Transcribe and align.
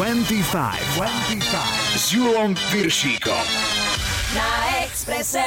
25, 0.00 0.96
25 0.96 1.44
s 1.92 2.16
Julom 2.16 2.56
Piršíkom. 2.72 3.44
Na 4.32 4.80
Exprese. 4.80 5.44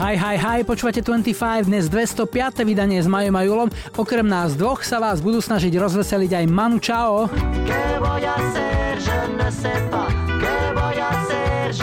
Hi, 0.00 0.16
hi, 0.16 0.40
hi, 0.40 0.64
počúvate 0.64 1.04
25, 1.04 1.68
dnes 1.68 1.84
205. 1.92 2.64
vydanie 2.64 3.04
s 3.04 3.04
Majom 3.04 3.36
a 3.36 3.44
Julom. 3.44 3.68
Okrem 3.92 4.24
nás 4.24 4.56
dvoch 4.56 4.80
sa 4.80 4.96
vás 4.96 5.20
budú 5.20 5.44
snažiť 5.44 5.76
rozveseliť 5.76 6.40
aj 6.40 6.44
Manu 6.48 6.80
Čao. 6.80 7.28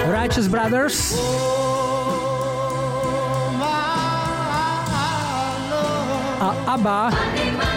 Righteous 0.09 0.49
Brothers. 0.49 1.13
A 6.41 6.49
ABBA. 6.73 7.72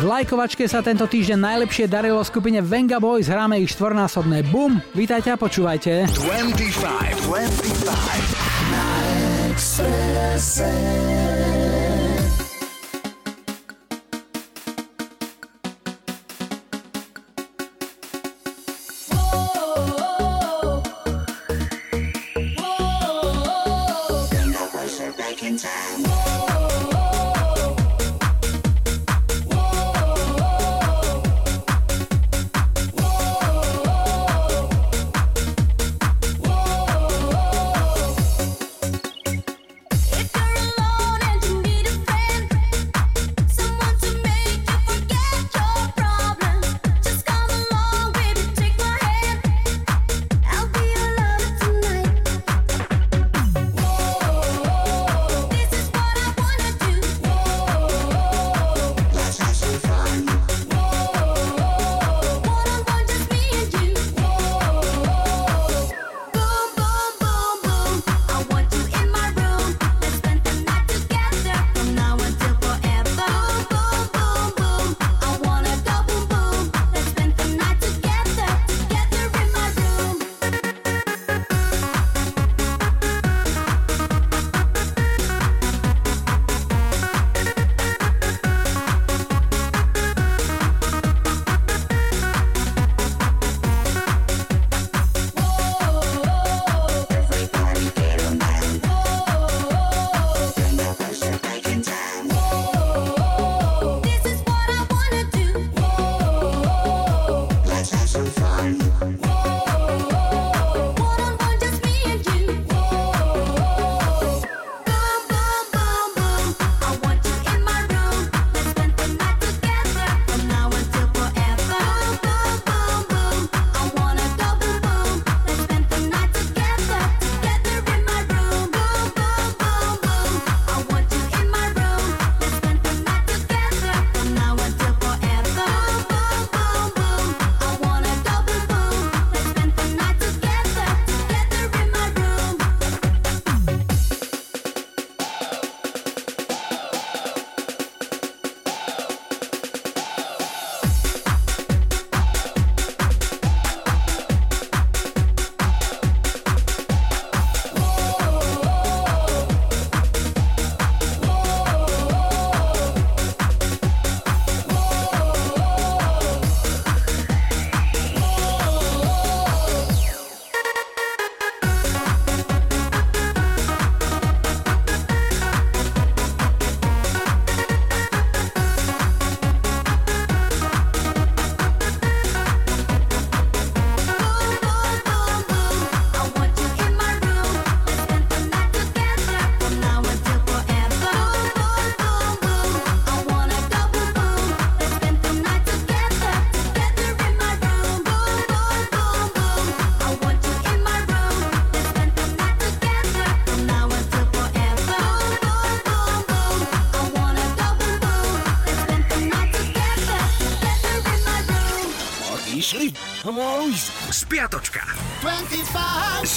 V 0.00 0.08
lajkovačke 0.08 0.64
sa 0.64 0.80
tento 0.80 1.04
týždeň 1.04 1.36
najlepšie 1.36 1.84
darilo 1.84 2.24
skupine 2.24 2.64
Venga 2.64 2.96
Boys, 2.96 3.28
hráme 3.28 3.60
ich 3.60 3.76
štvornásobné 3.76 4.48
BUM. 4.48 4.80
Vítajte 4.96 5.28
a 5.28 5.36
počúvajte. 5.36 6.08
25, 6.08 7.28
25 7.28 8.72
na 8.72 8.86
Expresse. 9.52 10.72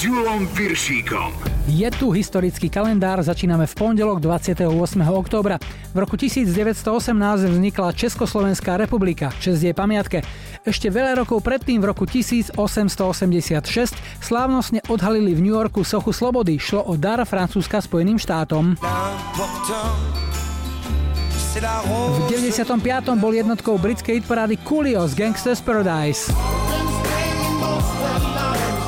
Julom 0.03 0.44
Piršíkom. 0.52 1.31
Je 1.64 1.88
tu 1.96 2.12
historický 2.12 2.68
kalendár, 2.68 3.24
začíname 3.24 3.63
v 3.63 3.72
pondelok 3.72 4.19
28. 4.19 4.68
októbra. 5.00 5.56
V 5.95 5.98
roku 6.04 6.19
1918 6.19 6.83
vznikla 7.48 7.95
Československá 7.95 8.75
republika, 8.75 9.31
čest 9.39 9.63
jej 9.63 9.72
pamiatke. 9.72 10.19
Ešte 10.68 10.92
veľa 10.92 11.24
rokov 11.24 11.39
predtým, 11.39 11.80
v 11.80 11.95
roku 11.95 12.04
1886, 12.04 12.51
slávnostne 14.19 14.83
odhalili 14.92 15.31
v 15.31 15.48
New 15.48 15.56
Yorku 15.56 15.88
sochu 15.88 16.12
slobody. 16.12 16.60
Šlo 16.60 16.83
o 16.83 17.00
dar 17.00 17.24
Francúzska 17.24 17.80
Spojeným 17.80 18.19
štátom. 18.19 18.75
V 21.56 22.19
95. 22.27 22.75
bol 23.24 23.31
jednotkou 23.31 23.80
britskej 23.80 24.19
hitparády 24.19 24.60
Coolio 24.68 25.07
z 25.07 25.16
Gangsters 25.16 25.63
Paradise 25.63 26.27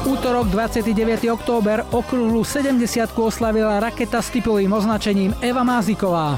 útorok 0.05 0.47
29. 0.53 1.25
október 1.33 1.81
okrúhlu 1.89 2.45
70 2.45 3.09
oslavila 3.17 3.81
raketa 3.81 4.21
s 4.21 4.29
typovým 4.29 4.69
označením 4.69 5.33
Eva 5.41 5.65
Máziková. 5.65 6.37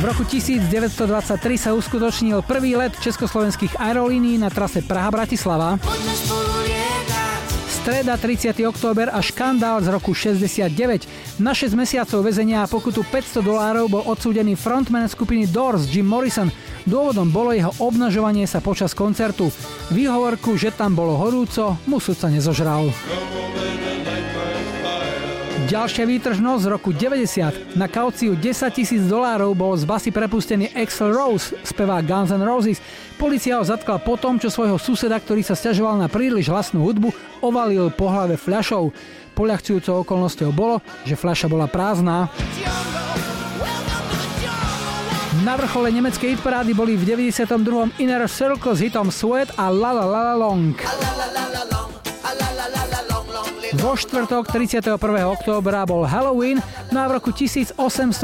V 0.00 0.02
roku 0.04 0.24
1923 0.24 1.60
sa 1.60 1.76
uskutočnil 1.76 2.40
prvý 2.44 2.76
let 2.76 2.96
československých 3.00 3.76
aerolínií 3.76 4.40
na 4.40 4.48
trase 4.48 4.80
Praha-Bratislava. 4.80 5.76
Streda 7.80 8.20
30. 8.20 8.60
október 8.68 9.08
a 9.08 9.24
škandál 9.24 9.80
z 9.80 9.88
roku 9.88 10.12
69. 10.12 11.08
Na 11.40 11.56
6 11.56 11.72
mesiacov 11.72 12.20
väzenia 12.20 12.60
a 12.60 12.68
pokutu 12.68 13.00
500 13.08 13.40
dolárov 13.40 13.88
bol 13.88 14.04
odsúdený 14.04 14.52
frontman 14.52 15.08
skupiny 15.08 15.48
Doors 15.48 15.88
Jim 15.88 16.04
Morrison. 16.04 16.52
Dôvodom 16.84 17.32
bolo 17.32 17.56
jeho 17.56 17.72
obnažovanie 17.80 18.44
sa 18.44 18.60
počas 18.60 18.92
koncertu. 18.92 19.48
Výhovorku, 19.96 20.60
že 20.60 20.76
tam 20.76 20.92
bolo 20.92 21.16
horúco, 21.16 21.80
mu 21.88 21.96
sudca 21.96 22.28
nezožral. 22.28 22.92
Ďalšia 25.70 26.02
výtržnosť 26.02 26.62
z 26.66 26.70
roku 26.74 26.90
90. 26.90 27.78
Na 27.78 27.86
kauciu 27.86 28.34
10 28.34 28.74
tisíc 28.74 29.06
dolárov 29.06 29.54
bol 29.54 29.78
z 29.78 29.86
basy 29.86 30.10
prepustený 30.10 30.74
Axel 30.74 31.14
Rose, 31.14 31.54
spevá 31.62 32.02
Guns 32.02 32.34
N' 32.34 32.42
Roses. 32.42 32.82
Polícia 33.14 33.54
ho 33.54 33.62
zatkla 33.62 34.02
po 34.02 34.18
tom, 34.18 34.42
čo 34.42 34.50
svojho 34.50 34.82
suseda, 34.82 35.14
ktorý 35.22 35.46
sa 35.46 35.54
stiažoval 35.54 35.94
na 35.94 36.10
príliš 36.10 36.50
hlasnú 36.50 36.82
hudbu, 36.82 37.14
ovalil 37.38 37.86
po 37.94 38.10
hlave 38.10 38.34
fľašou. 38.34 38.90
Poľahčujúcou 39.38 40.02
okolnosťou 40.02 40.50
bolo, 40.50 40.82
že 41.06 41.14
fľaša 41.14 41.46
bola 41.46 41.70
prázdna. 41.70 42.26
Na 45.46 45.54
vrchole 45.54 45.94
nemeckej 45.94 46.34
hitparády 46.34 46.74
boli 46.74 46.98
v 46.98 47.14
92. 47.14 47.94
Inner 48.02 48.26
Circle 48.26 48.74
s 48.74 48.82
hitom 48.82 49.14
Sweat 49.14 49.54
a 49.54 49.70
La 49.70 49.94
La 49.94 50.02
La 50.02 50.20
La 50.26 50.34
Long. 50.34 50.74
Vo 53.70 53.94
štvrtok 53.94 54.50
31. 54.50 54.98
októbra 55.30 55.86
bol 55.86 56.02
Halloween, 56.02 56.58
no 56.90 56.98
a 56.98 57.06
v 57.06 57.22
roku 57.22 57.30
1897 57.30 58.18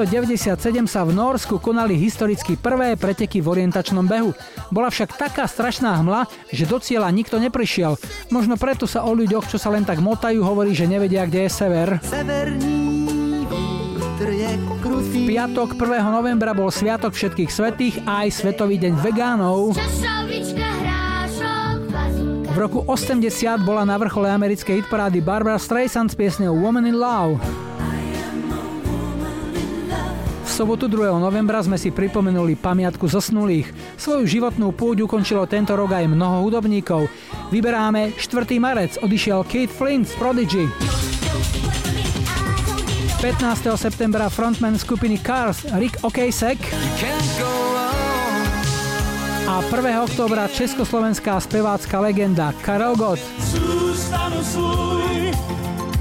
sa 0.90 1.06
v 1.06 1.14
Norsku 1.14 1.62
konali 1.62 1.94
historicky 1.94 2.58
prvé 2.58 2.98
preteky 2.98 3.38
v 3.38 3.54
orientačnom 3.54 4.02
behu. 4.10 4.34
Bola 4.74 4.90
však 4.90 5.14
taká 5.14 5.46
strašná 5.46 6.02
hmla, 6.02 6.26
že 6.50 6.66
do 6.66 6.82
cieľa 6.82 7.14
nikto 7.14 7.38
neprišiel. 7.38 7.94
Možno 8.34 8.58
preto 8.58 8.90
sa 8.90 9.06
o 9.06 9.14
ľuďoch, 9.14 9.46
čo 9.46 9.54
sa 9.54 9.70
len 9.70 9.86
tak 9.86 10.02
motajú, 10.02 10.42
hovorí, 10.42 10.74
že 10.74 10.90
nevedia, 10.90 11.22
kde 11.30 11.46
je 11.46 11.50
sever. 11.54 12.02
V 14.96 15.30
piatok 15.30 15.78
1. 15.78 16.10
novembra 16.10 16.58
bol 16.58 16.74
Sviatok 16.74 17.14
všetkých 17.14 17.50
svetých 17.54 17.94
a 18.02 18.26
aj 18.26 18.34
Svetový 18.34 18.82
deň 18.82 18.98
vegánov. 18.98 19.78
V 22.56 22.64
roku 22.64 22.80
80 22.88 23.20
bola 23.68 23.84
na 23.84 24.00
vrchole 24.00 24.32
americkej 24.32 24.80
hitparády 24.80 25.20
Barbara 25.20 25.60
Streisand 25.60 26.08
s 26.08 26.16
piesňou 26.16 26.56
Woman 26.56 26.88
in 26.88 26.96
Love. 26.96 27.36
V 30.40 30.48
sobotu 30.48 30.88
2. 30.88 31.20
novembra 31.20 31.60
sme 31.60 31.76
si 31.76 31.92
pripomenuli 31.92 32.56
pamiatku 32.56 33.12
zosnulých. 33.12 33.68
Svoju 34.00 34.24
životnú 34.24 34.72
púť 34.72 35.04
ukončilo 35.04 35.44
tento 35.44 35.76
rok 35.76 36.00
aj 36.00 36.08
mnoho 36.08 36.48
hudobníkov. 36.48 37.12
Vyberáme 37.52 38.16
4. 38.16 38.56
marec, 38.56 38.96
odišiel 39.04 39.44
Kate 39.44 39.68
Flint 39.68 40.08
z 40.08 40.16
Prodigy. 40.16 40.64
15. 43.20 43.68
septembra 43.76 44.32
frontman 44.32 44.80
skupiny 44.80 45.20
Cars 45.20 45.60
Rick 45.76 46.00
Okasek 46.00 46.56
a 49.46 49.62
1. 49.62 50.02
októbra 50.02 50.50
československá 50.50 51.38
spevácka 51.38 52.02
legenda 52.02 52.50
Karel 52.66 52.98
Gott. 52.98 53.22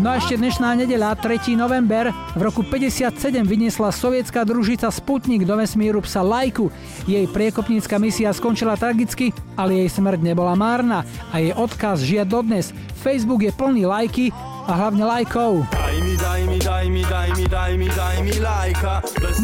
No 0.01 0.07
a 0.09 0.17
ešte 0.17 0.41
dnešná 0.41 0.73
nedeľa, 0.73 1.13
3. 1.21 1.53
november, 1.53 2.09
v 2.33 2.41
roku 2.41 2.65
57 2.65 3.13
vyniesla 3.45 3.93
sovietská 3.93 4.41
družica 4.49 4.89
Sputnik 4.89 5.45
do 5.45 5.61
vesmíru 5.61 6.01
psa 6.01 6.25
Lajku. 6.25 6.73
Jej 7.05 7.29
priekopnícka 7.29 8.01
misia 8.01 8.33
skončila 8.33 8.73
tragicky, 8.81 9.29
ale 9.53 9.85
jej 9.85 9.93
smrť 9.93 10.25
nebola 10.25 10.57
márna 10.57 11.05
a 11.29 11.37
jej 11.37 11.53
odkaz 11.53 12.01
žije 12.01 12.25
dodnes. 12.25 12.73
Facebook 12.97 13.45
je 13.45 13.53
plný 13.53 13.85
lajky 13.85 14.33
a 14.65 14.73
hlavne 14.73 15.05
lajkov. 15.05 15.65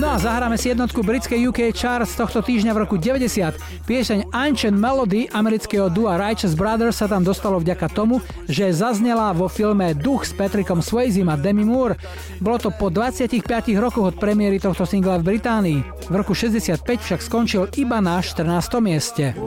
No 0.02 0.08
a 0.10 0.18
zahráme 0.18 0.58
si 0.58 0.74
jednotku 0.74 1.06
britskej 1.06 1.46
UK 1.48 1.60
Charts 1.74 2.18
tohto 2.18 2.42
týždňa 2.42 2.72
v 2.74 2.82
roku 2.82 2.96
90. 2.98 3.86
Pieseň 3.86 4.34
Ancient 4.34 4.74
Melody 4.74 5.30
amerického 5.30 5.94
dua 5.94 6.18
Righteous 6.18 6.58
Brothers 6.58 6.98
sa 6.98 7.06
tam 7.06 7.22
dostalo 7.22 7.62
vďaka 7.62 7.88
tomu, 7.94 8.20
že 8.50 8.74
zaznela 8.74 9.30
vo 9.38 9.46
filme 9.46 9.94
Duch 9.94 10.26
s 10.26 10.34
Patrickom 10.34 10.82
Swayze 10.82 11.22
a 11.22 11.36
Demi 11.38 11.64
Moore. 11.68 12.02
Bolo 12.42 12.58
to 12.58 12.70
po 12.74 12.90
25 12.90 13.46
rokoch 13.78 14.12
od 14.12 14.16
premiéry 14.18 14.58
tohto 14.58 14.90
singla 14.90 15.22
v 15.22 15.38
Británii. 15.38 15.80
V 16.10 16.14
roku 16.18 16.34
65 16.34 16.82
však 16.82 17.20
skončil 17.22 17.70
iba 17.78 18.02
na 18.02 18.18
14. 18.24 18.50
mieste. 18.82 19.38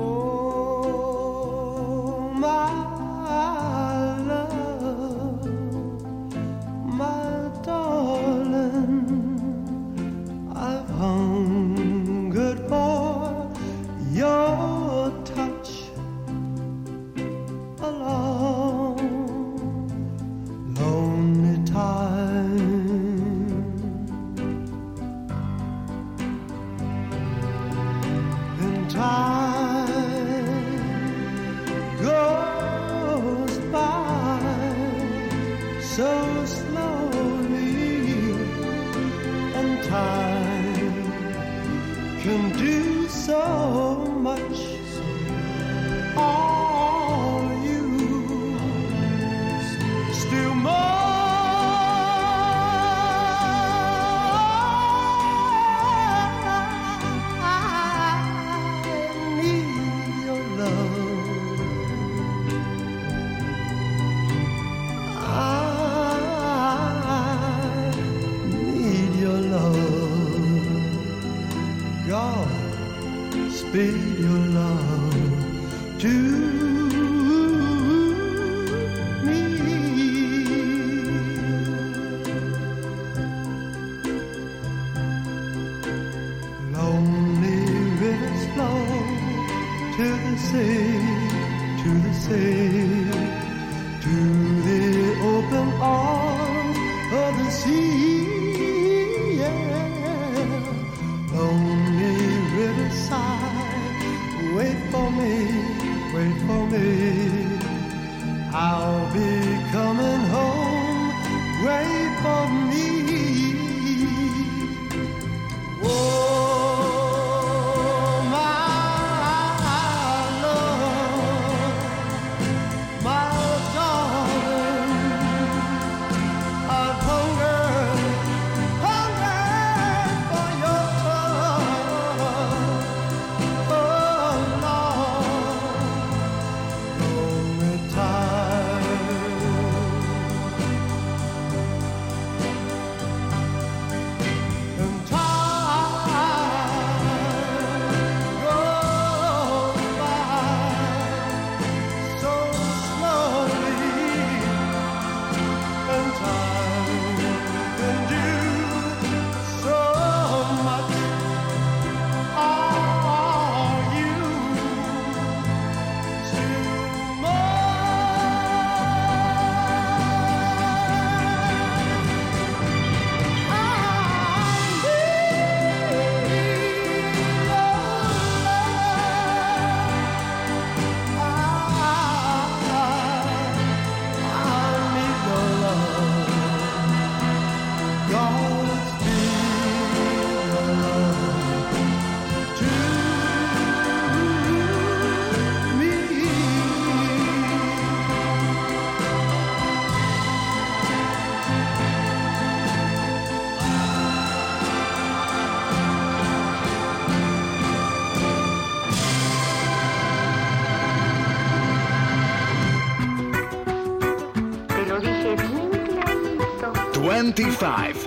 25 217.34 218.06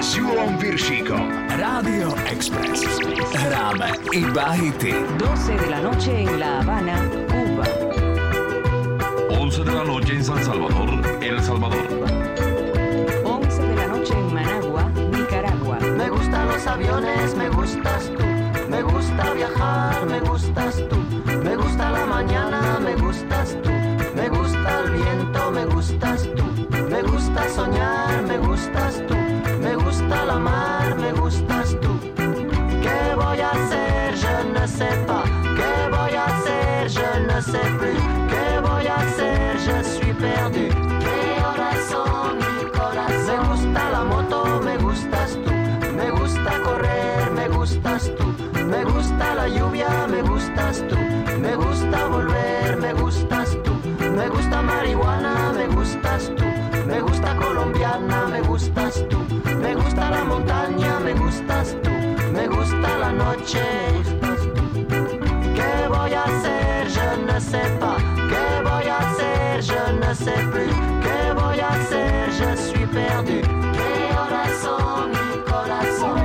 s 0.00 0.20
Julom 0.20 0.60
Viršíkom. 0.60 1.24
Rádio 1.56 2.12
Express. 2.28 2.84
Hráme 3.32 3.96
iba 4.12 4.52
hity. 4.56 4.92
12 5.16 5.56
de 5.56 5.66
la 5.72 5.80
noche 5.80 6.12
en 6.12 6.38
La 6.38 6.60
Habana, 6.60 7.00
Cuba. 7.32 7.64
11 9.40 9.64
de 9.64 9.72
la 9.72 9.84
noche 9.84 10.12
en 10.12 10.24
San 10.24 10.44
Salvador, 10.44 11.00
El 11.22 11.40
Salvador. 11.40 11.80
11 13.24 13.62
de 13.62 13.74
la 13.74 13.86
noche 13.88 14.12
en 14.12 14.34
Managua, 14.34 14.84
Nicaragua. 15.16 15.78
Me 15.96 16.10
gustan 16.10 16.48
los 16.48 16.66
aviones, 16.66 17.34
me 17.36 17.48
gustas 17.48 18.12
tú. 18.18 18.24
Me 18.68 18.82
gusta 18.82 19.32
viajar, 19.32 20.06
me 20.06 20.20
gustas 20.20 20.76
tú. 20.90 20.96
Me 21.42 21.56
gusta 21.56 21.90
la 21.90 22.04
mañana, 22.04 22.78
me 22.84 22.94
gustas 22.96 23.56
tú. 23.62 23.70
Me 24.14 24.28
gusta 24.28 24.68
el 24.84 24.90
viento, 24.92 25.50
me 25.52 25.64
gustas 25.64 26.28
tú. 26.36 26.44
Me 26.90 27.02
gusta 27.02 27.48
soñar, 27.48 27.97
sais 37.50 37.70
plus. 37.78 38.00
¿Qué 38.32 38.60
voy 38.60 38.86
a 38.86 38.96
hacer? 38.96 39.56
Je 39.66 39.84
suis 39.84 40.14
perdu. 40.14 40.68
¿Qué 41.04 41.18
horas 41.48 41.78
son? 41.90 42.38
Me 43.28 43.36
gusta 43.48 43.90
la 43.90 44.04
moto, 44.04 44.60
me 44.62 44.76
gustas 44.78 45.38
tú. 45.44 45.50
Me 45.96 46.10
gusta 46.10 46.50
correr, 46.64 47.30
me 47.38 47.48
gustas 47.48 48.10
tú. 48.16 48.26
Me 48.64 48.84
gusta 48.84 49.34
la 49.34 49.48
lluvia, 49.48 50.06
me 50.08 50.20
gustas 50.22 50.84
tú. 50.88 50.96
Me 51.40 51.54
gusta 51.56 52.06
volver, 52.06 52.76
me 52.76 52.92
gustas 52.92 53.56
tú. 53.64 53.72
Me 54.18 54.28
gusta 54.28 54.62
marihuana, 54.62 55.52
me 55.54 55.66
gustas 55.68 56.30
tú. 56.36 56.44
Me 56.86 57.00
gusta 57.00 57.36
colombiana, 57.36 58.26
me 58.26 58.40
gustas 58.42 59.04
tú. 59.08 59.18
Me 59.62 59.74
gusta 59.74 60.10
la 60.10 60.24
montaña, 60.24 61.00
me 61.00 61.12
gustas 61.14 61.76
tú. 61.82 61.90
Me 62.32 62.46
gusta 62.46 62.98
la 62.98 63.12
noche, 63.12 63.62
sais 70.24 70.42
plus. 70.52 70.74
¿Qué 71.04 71.32
voy 71.34 71.60
a 71.60 71.68
hacer? 71.68 72.30
Je 72.38 72.56
suis 72.56 72.86
perdu. 72.86 73.40
¿Qué 73.72 74.18
horas 74.18 74.52
son 74.62 75.10
mi 75.10 75.38
corazón? 75.44 76.18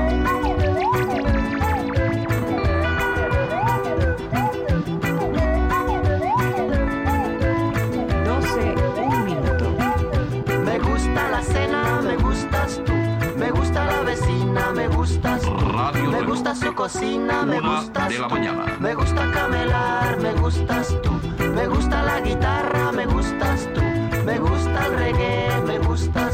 12, 8.25 8.75
un 9.01 9.25
minuto. 9.25 9.75
Me 10.63 10.79
gusta 10.79 11.29
la 11.29 11.41
cena, 11.41 12.01
me 12.01 12.15
gustas 12.17 12.81
tú. 12.85 12.93
Me 13.37 13.51
gusta 13.51 13.85
la 13.85 14.01
vecina, 14.01 14.71
me 14.73 14.87
gustas 14.87 15.41
tú. 15.41 15.53
Radio 15.71 16.11
Me 16.11 16.21
gusta 16.23 16.55
su 16.55 16.73
cocina, 16.73 17.45
me 17.45 17.59
gustas 17.59 18.09
de 18.09 18.19
la 18.19 18.27
tú. 18.27 18.35
mañana. 18.35 18.65
Me 18.79 18.93
gusta 18.95 19.31
camelar, 19.31 20.17
me 20.19 20.33
gustas 20.33 20.95
tú. 21.01 21.11
Me 21.53 21.67
gusta 21.67 22.03
la 22.03 22.21
guitarra, 22.21 22.91
me 22.91 23.05
gustas 23.05 23.67
tú. 23.72 23.72
Me 24.63 24.69
gusta 24.69 24.85
el 24.85 24.95
reggae, 24.97 25.61
me 25.67 25.79
gustas 25.79 26.32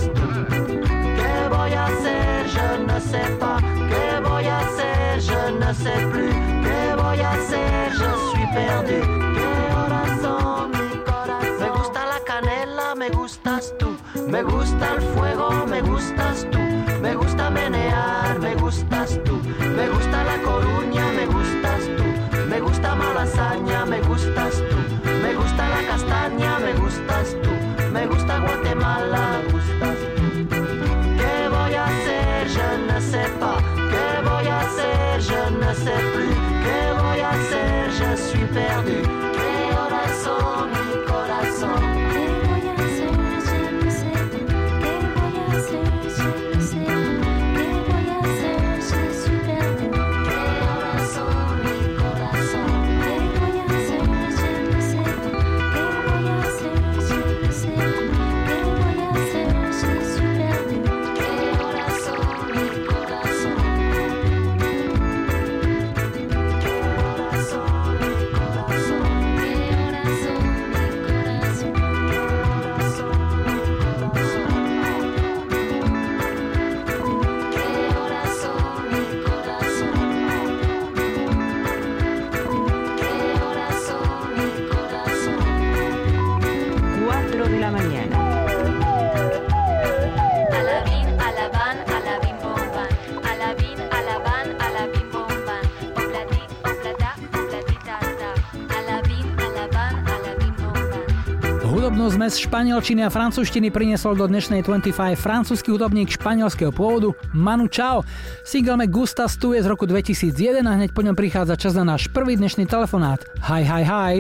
Hudobnú 102.00 102.16
zmes 102.16 102.40
španielčiny 102.40 103.04
a 103.04 103.12
francúzštiny 103.12 103.76
priniesol 103.76 104.16
do 104.16 104.24
dnešnej 104.24 104.64
25 104.64 105.20
francúzsky 105.20 105.68
hudobník 105.68 106.08
španielského 106.08 106.72
pôvodu 106.72 107.12
Manu 107.36 107.68
Chao. 107.68 108.08
Single 108.48 108.80
Me 108.80 108.88
Gustas 108.88 109.36
tu 109.36 109.52
je 109.52 109.60
z 109.60 109.68
roku 109.68 109.84
2001 109.84 110.64
a 110.64 110.80
hneď 110.80 110.96
po 110.96 111.04
ňom 111.04 111.12
prichádza 111.12 111.60
čas 111.60 111.76
na 111.76 111.84
náš 111.84 112.08
prvý 112.08 112.40
dnešný 112.40 112.72
telefonát. 112.72 113.20
Hi, 113.44 113.68
hi, 113.68 113.84
hi. 113.84 114.14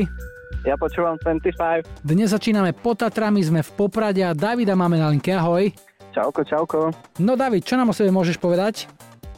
Ja 0.67 0.75
počúvam 0.75 1.15
25. 1.24 2.03
Dnes 2.03 2.36
začíname 2.36 2.75
pod 2.75 3.00
Tatrami, 3.00 3.39
sme 3.48 3.63
v 3.63 3.71
Poprade 3.71 4.27
a 4.27 4.36
Davida 4.36 4.75
máme 4.75 5.00
na 5.00 5.07
linke. 5.07 5.31
Ahoj. 5.31 5.71
Čauko, 6.12 6.43
čauko. 6.43 6.91
No 7.24 7.39
David, 7.39 7.63
čo 7.63 7.79
nám 7.79 7.88
o 7.88 7.95
sebe 7.95 8.12
môžeš 8.12 8.43
povedať? 8.43 8.91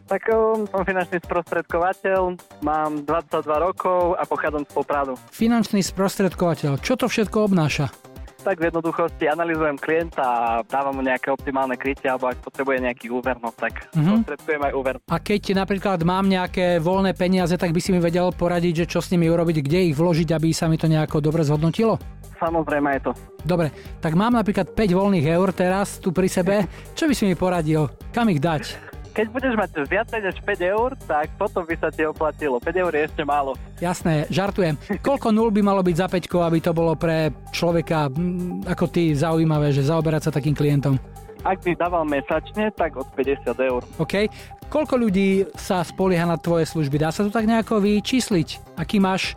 Tak 0.09 0.25
um, 0.33 0.65
som 0.65 0.81
finančný 0.81 1.21
sprostredkovateľ, 1.21 2.41
mám 2.65 3.05
22 3.05 3.37
rokov 3.69 4.17
a 4.17 4.25
pochádzam 4.25 4.65
z 4.65 4.71
Popradu. 4.73 5.13
Finančný 5.29 5.85
sprostredkovateľ, 5.85 6.81
čo 6.81 6.97
to 6.97 7.05
všetko 7.05 7.45
obnáša? 7.45 8.10
Tak 8.41 8.57
v 8.57 8.73
jednoduchosti 8.73 9.29
analizujem 9.29 9.77
klienta 9.77 10.25
a 10.25 10.41
dávam 10.65 10.97
mu 10.97 11.05
nejaké 11.05 11.29
optimálne 11.29 11.77
krytie, 11.77 12.09
alebo 12.09 12.25
ak 12.25 12.41
potrebuje 12.41 12.81
nejaký 12.81 13.13
úver, 13.13 13.37
no 13.37 13.53
tak 13.53 13.85
Mhm. 13.93 14.25
prostredkujem 14.25 14.61
aj 14.65 14.73
úver. 14.73 14.95
A 15.13 15.17
keď 15.21 15.53
napríklad 15.53 16.01
mám 16.01 16.25
nejaké 16.25 16.81
voľné 16.81 17.13
peniaze, 17.13 17.53
tak 17.53 17.69
by 17.69 17.77
si 17.77 17.93
mi 17.93 18.01
vedel 18.01 18.33
poradiť, 18.33 18.83
že 18.83 18.89
čo 18.89 18.99
s 18.99 19.13
nimi 19.13 19.29
urobiť, 19.29 19.61
kde 19.61 19.93
ich 19.93 19.95
vložiť, 19.95 20.33
aby 20.33 20.49
sa 20.51 20.65
mi 20.65 20.81
to 20.81 20.89
nejako 20.89 21.21
dobre 21.21 21.45
zhodnotilo? 21.45 22.01
Samozrejme 22.41 22.97
je 22.97 23.01
to. 23.05 23.11
Dobre, 23.45 23.69
tak 24.01 24.17
mám 24.17 24.33
napríklad 24.33 24.73
5 24.73 24.89
voľných 24.89 25.29
eur 25.29 25.53
teraz 25.53 26.01
tu 26.01 26.09
pri 26.09 26.25
sebe. 26.25 26.65
Čo 26.97 27.05
by 27.05 27.13
si 27.13 27.29
mi 27.29 27.37
poradil? 27.37 27.93
Kam 28.09 28.33
ich 28.33 28.41
dať? 28.41 28.90
Keď 29.11 29.27
budeš 29.27 29.53
mať 29.59 29.69
viacej 29.91 30.19
než 30.23 30.35
5 30.39 30.71
eur, 30.71 30.89
tak 31.03 31.35
potom 31.35 31.67
by 31.67 31.75
sa 31.75 31.91
ti 31.91 32.07
oplatilo. 32.07 32.63
5 32.63 32.83
eur 32.83 32.91
je 32.95 33.03
ešte 33.11 33.23
málo. 33.27 33.59
Jasné, 33.83 34.23
žartujem. 34.31 34.79
Koľko 35.03 35.35
nul 35.35 35.51
by 35.51 35.59
malo 35.59 35.83
byť 35.83 35.95
za 35.99 36.07
5, 36.07 36.31
aby 36.47 36.59
to 36.63 36.71
bolo 36.71 36.95
pre 36.95 37.35
človeka 37.51 38.07
mm, 38.07 38.71
ako 38.71 38.85
ty 38.87 39.11
zaujímavé, 39.11 39.75
že 39.75 39.83
zaoberať 39.83 40.29
sa 40.29 40.31
takým 40.31 40.55
klientom? 40.55 40.95
Ak 41.41 41.57
by 41.65 41.73
dával 41.73 42.05
mesačne, 42.05 42.69
tak 42.77 42.93
od 42.97 43.07
50 43.17 43.57
eur. 43.57 43.81
OK? 43.97 44.29
Koľko 44.71 44.95
ľudí 44.95 45.43
sa 45.59 45.83
spolieha 45.83 46.23
na 46.23 46.39
tvoje 46.39 46.63
služby? 46.63 46.95
Dá 46.95 47.11
sa 47.11 47.27
to 47.27 47.33
tak 47.33 47.43
nejako 47.43 47.83
vyčísliť? 47.83 48.79
Aký 48.79 49.03
máš 49.03 49.35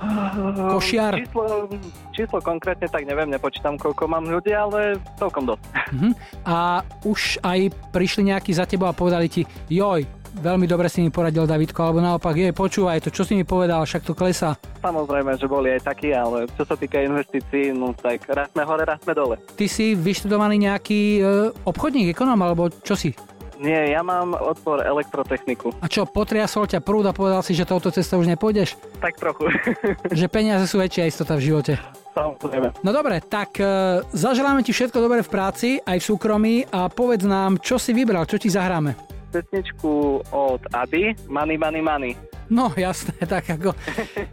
košiar? 0.71 1.19
Číslo, 1.19 1.67
číslo 2.15 2.39
konkrétne 2.39 2.87
tak 2.87 3.03
neviem, 3.03 3.35
nepočítam 3.35 3.75
koľko 3.75 4.07
mám 4.07 4.31
ľudí, 4.31 4.55
ale 4.55 4.95
celkom 5.19 5.51
dosť. 5.51 5.65
Mhm. 5.91 6.11
A 6.47 6.87
už 7.03 7.43
aj 7.43 7.75
prišli 7.91 8.31
nejakí 8.31 8.55
za 8.55 8.63
tebou 8.63 8.87
a 8.87 8.95
povedali 8.95 9.27
ti, 9.27 9.43
joj, 9.67 10.07
veľmi 10.35 10.67
dobre 10.67 10.91
si 10.91 11.01
mi 11.01 11.11
poradil 11.15 11.47
Davidko, 11.47 11.81
alebo 11.81 12.03
naopak, 12.03 12.35
jej, 12.35 12.51
počúvaj 12.51 13.03
to, 13.07 13.11
čo 13.15 13.23
si 13.23 13.39
mi 13.39 13.47
povedal, 13.47 13.87
však 13.87 14.03
to 14.03 14.13
klesá. 14.17 14.59
Samozrejme, 14.83 15.39
že 15.39 15.47
boli 15.47 15.71
aj 15.75 15.87
takí, 15.87 16.11
ale 16.11 16.51
čo 16.59 16.67
sa 16.67 16.75
týka 16.75 16.99
investícií, 17.01 17.71
no 17.71 17.95
tak 17.95 18.27
raz 18.31 18.51
sme 18.51 18.67
hore, 18.67 18.83
raz 18.83 18.99
sme 19.03 19.15
dole. 19.15 19.37
Ty 19.55 19.67
si 19.71 19.95
vyštudovaný 19.95 20.67
nejaký 20.67 21.01
e, 21.19 21.23
obchodník, 21.65 22.13
ekonóm, 22.13 22.41
alebo 22.43 22.69
čo 22.69 22.99
si? 22.99 23.15
Nie, 23.63 23.95
ja 23.95 24.03
mám 24.03 24.35
odbor 24.35 24.83
elektrotechniku. 24.83 25.79
A 25.79 25.87
čo, 25.87 26.05
potriasol 26.05 26.67
ťa 26.67 26.83
prúd 26.83 27.07
a 27.07 27.15
povedal 27.15 27.41
si, 27.47 27.55
že 27.55 27.65
touto 27.65 27.95
cestou 27.95 28.19
už 28.19 28.29
nepôjdeš? 28.29 28.75
Tak 28.99 29.15
trochu. 29.15 29.47
Že 30.19 30.27
peniaze 30.27 30.67
sú 30.67 30.83
väčšia 30.83 31.07
istota 31.07 31.39
v 31.39 31.49
živote. 31.49 31.73
Samozrejme. 32.15 32.83
No 32.83 32.91
dobre, 32.95 33.23
tak 33.23 33.59
e, 33.59 33.67
zaželáme 34.15 34.63
ti 34.63 34.71
všetko 34.71 34.99
dobré 34.99 35.23
v 35.23 35.31
práci, 35.31 35.69
aj 35.83 35.99
v 35.99 36.07
súkromí 36.15 36.55
a 36.71 36.87
povedz 36.91 37.27
nám, 37.27 37.59
čo 37.59 37.79
si 37.79 37.91
vybral, 37.95 38.27
čo 38.27 38.39
ti 38.39 38.51
zahráme. 38.51 39.14
Pesničku 39.35 40.23
od 40.31 40.63
Ady, 40.71 41.27
Money, 41.27 41.59
Money, 41.59 41.83
Money. 41.83 42.13
No 42.47 42.71
jasné, 42.79 43.19
tak 43.35 43.51
ako 43.51 43.75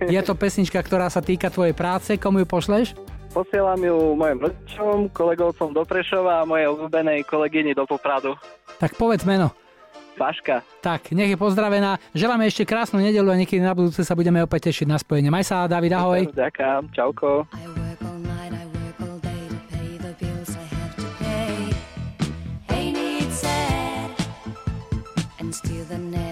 je 0.05 0.21
to 0.21 0.33
pesnička, 0.37 0.77
ktorá 0.77 1.09
sa 1.09 1.25
týka 1.25 1.49
tvojej 1.49 1.73
práce, 1.73 2.21
komu 2.21 2.45
ju 2.45 2.45
pošleš? 2.45 2.93
Posielam 3.31 3.79
ju 3.79 4.13
mojim 4.13 4.43
rodičom, 4.43 5.09
kolegovcom 5.09 5.71
do 5.73 5.81
Prešova 5.87 6.43
a 6.43 6.47
mojej 6.47 6.67
obľúbenej 6.67 7.23
kolegyni 7.25 7.71
do 7.73 7.87
Popradu. 7.87 8.35
Tak 8.77 8.99
povedz 8.99 9.23
meno. 9.23 9.49
Baška. 10.19 10.61
Tak, 10.83 11.15
nech 11.15 11.31
je 11.31 11.39
pozdravená. 11.39 11.97
Želáme 12.11 12.45
ešte 12.45 12.67
krásnu 12.67 12.99
nedelu 12.99 13.31
a 13.31 13.39
niekedy 13.39 13.63
na 13.63 13.71
budúce 13.71 14.03
sa 14.03 14.13
budeme 14.13 14.43
opäť 14.43 14.69
tešiť 14.69 14.85
na 14.85 14.99
spojenie. 14.99 15.31
Maj 15.31 15.47
sa, 15.47 15.65
David, 15.65 15.95
ahoj. 15.95 16.27
Ďakujem, 16.35 16.91
čauko. 16.91 17.47
to 25.59 25.83
the 25.83 25.97
next. 25.97 26.30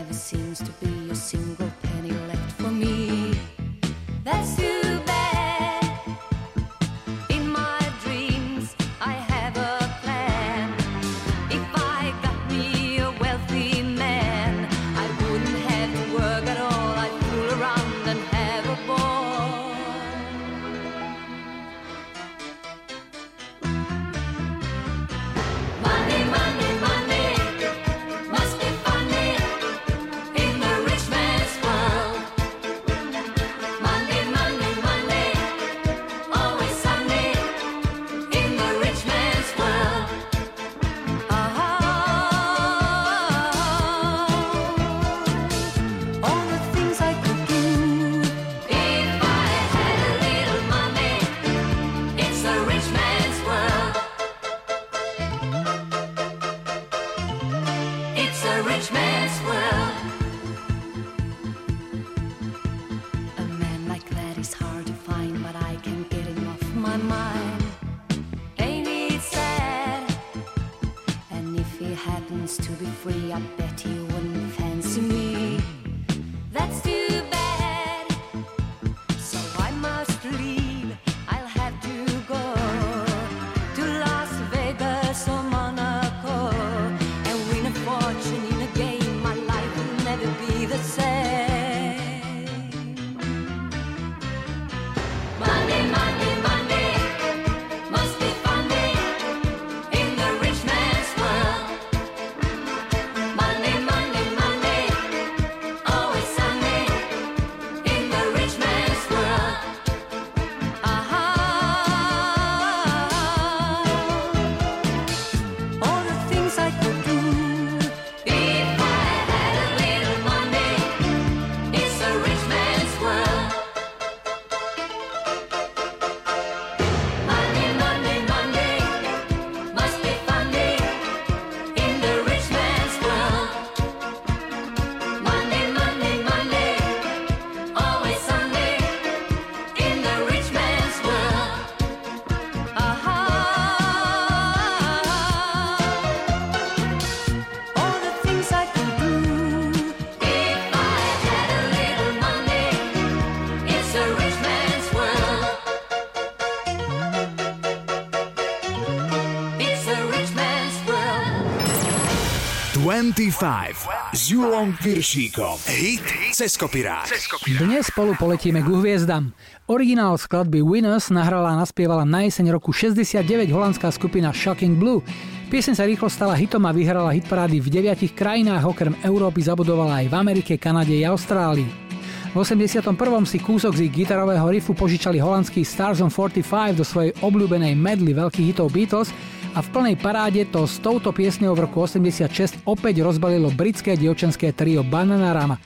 25 163.19 164.15
s 164.15 164.31
Julom 164.31 164.71
Viršíkom. 164.79 165.59
Hit 165.67 166.07
cez 166.31 166.55
kopirák. 166.55 167.11
Dnes 167.59 167.91
spolu 167.91 168.15
poletíme 168.15 168.63
ku 168.63 168.79
hviezdam. 168.79 169.35
Originál 169.67 170.15
skladby 170.15 170.63
Winners 170.63 171.11
nahrala 171.11 171.51
a 171.51 171.59
naspievala 171.59 172.07
na 172.07 172.23
jeseň 172.23 172.55
roku 172.55 172.71
69 172.71 173.27
holandská 173.51 173.91
skupina 173.91 174.31
Shocking 174.31 174.79
Blue. 174.79 175.03
Pieseň 175.51 175.75
sa 175.75 175.83
rýchlo 175.83 176.07
stala 176.07 176.31
hitom 176.39 176.63
a 176.63 176.71
vyhrala 176.71 177.11
hitparády 177.11 177.59
v 177.59 177.67
deviatich 177.67 178.15
krajinách, 178.15 178.63
okrem 178.63 178.95
Európy 179.03 179.43
zabudovala 179.43 179.99
aj 179.99 180.07
v 180.07 180.15
Amerike, 180.15 180.55
Kanade 180.55 180.95
a 181.03 181.11
Austrálii. 181.11 181.88
V 182.29 182.37
81. 182.37 182.93
si 183.25 183.41
kúsok 183.41 183.73
z 183.73 183.89
ich 183.89 183.93
gitarového 184.05 184.45
riffu 184.53 184.77
požičali 184.77 185.17
holandský 185.17 185.65
Stars 185.65 185.97
on 185.97 186.13
45 186.13 186.77
do 186.77 186.85
svojej 186.85 187.09
obľúbenej 187.25 187.73
medley 187.73 188.13
veľkých 188.13 188.53
hitov 188.53 188.69
Beatles 188.69 189.09
a 189.57 189.65
v 189.65 189.67
plnej 189.73 189.97
paráde 189.97 190.45
to 190.45 190.69
s 190.69 190.77
touto 190.77 191.09
piesňou 191.09 191.57
v 191.57 191.65
roku 191.65 191.81
86 191.81 192.69
opäť 192.69 193.01
rozbalilo 193.01 193.49
britské 193.49 193.97
dievčenské 193.97 194.53
trio 194.53 194.85
Bananarama. 194.85 195.57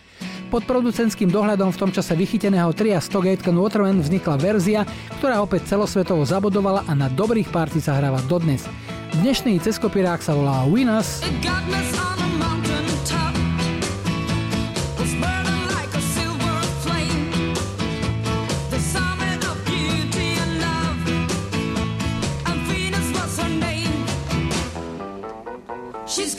Pod 0.48 0.64
producentským 0.64 1.28
dohľadom 1.28 1.76
v 1.76 1.80
tom 1.84 1.92
čase 1.92 2.16
vychyteného 2.16 2.72
tria 2.72 3.04
Stogate 3.04 3.44
Waterman 3.44 4.00
vznikla 4.00 4.40
verzia, 4.40 4.88
ktorá 5.20 5.44
opäť 5.44 5.68
celosvetovo 5.68 6.24
zabodovala 6.24 6.88
a 6.88 6.96
na 6.96 7.12
dobrých 7.12 7.52
párty 7.52 7.84
sa 7.84 8.00
hráva 8.00 8.24
dodnes. 8.32 8.64
Dnešný 9.20 9.60
ceskopirák 9.60 10.24
sa 10.24 10.32
volá 10.32 10.64
Winners. 10.72 11.20
She's 26.14 26.36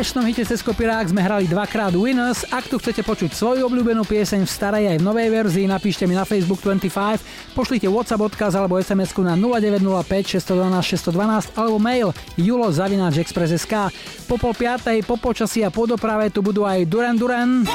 dnešnom 0.00 0.32
hite 0.32 0.48
cez 0.48 0.64
kopirák 0.64 1.12
sme 1.12 1.20
hrali 1.20 1.44
dvakrát 1.44 1.92
Winners. 1.92 2.48
Ak 2.48 2.64
tu 2.72 2.80
chcete 2.80 3.04
počuť 3.04 3.36
svoju 3.36 3.68
obľúbenú 3.68 4.08
pieseň 4.08 4.48
v 4.48 4.48
starej 4.48 4.84
aj 4.88 4.96
v 4.96 5.04
novej 5.04 5.28
verzii, 5.28 5.68
napíšte 5.68 6.08
mi 6.08 6.16
na 6.16 6.24
Facebook 6.24 6.64
25, 6.64 7.20
pošlite 7.52 7.84
WhatsApp 7.84 8.24
odkaz 8.24 8.56
alebo 8.56 8.80
sms 8.80 9.12
na 9.20 9.36
0905 9.36 10.40
612 10.40 11.04
612 11.04 11.52
alebo 11.52 11.76
mail 11.76 12.16
julo.express.sk 12.40 13.92
Po 14.24 14.40
pol 14.40 14.56
piatej, 14.56 15.04
po 15.04 15.20
počasí 15.20 15.60
a 15.60 15.68
po 15.68 15.84
doprave 15.84 16.32
tu 16.32 16.40
budú 16.40 16.64
aj 16.64 16.80
Duran 16.88 17.20
Duran, 17.20 17.68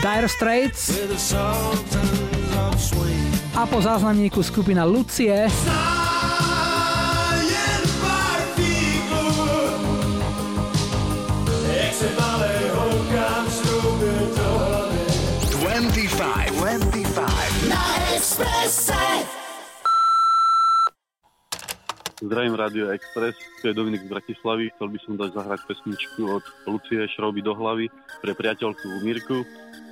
Dire 0.00 0.28
Straits 0.32 0.96
a 3.52 3.62
po 3.68 3.76
záznamníku 3.76 4.40
skupina 4.40 4.88
Lucie. 4.88 5.52
Expresse. 18.38 18.94
Zdravím 22.22 22.54
Radio 22.54 22.88
Express, 22.94 23.34
tu 23.58 23.66
je 23.66 23.74
Dominik 23.74 24.06
z 24.06 24.08
Bratislavy. 24.14 24.70
Chcel 24.78 24.88
by 24.94 24.98
som 25.02 25.14
dať 25.18 25.30
zahrať 25.34 25.60
pesničku 25.66 26.22
od 26.22 26.44
Lucie 26.70 27.02
Šroby 27.18 27.42
do 27.42 27.50
hlavy 27.58 27.90
pre 28.22 28.38
priateľku 28.38 29.02
Mirku. 29.02 29.42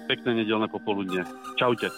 Pekné 0.07 0.47
nedelné 0.47 0.71
popoludne. 0.71 1.27
Čaute. 1.59 1.91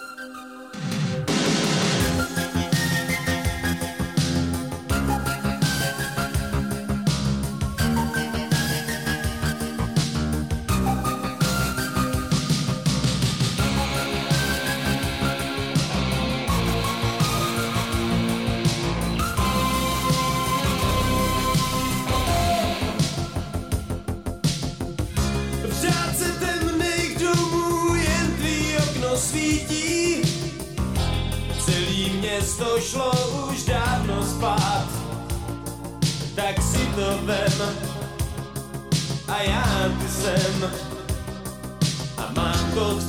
a 42.17 42.31
mám 42.35 42.71
to. 42.73 42.99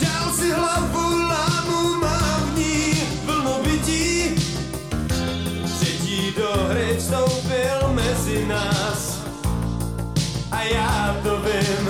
Dal 0.00 0.32
si 0.32 0.50
hlavu 0.52 1.06
lámu, 1.28 2.00
mám 2.00 2.54
v 2.54 2.58
ní 2.58 3.06
do 6.36 6.50
hry 6.68 6.96
vstoupil 6.98 7.92
mezi 7.92 8.46
nás 8.46 9.20
a 10.50 10.62
já 10.62 11.16
to 11.22 11.40
vím. 11.40 11.88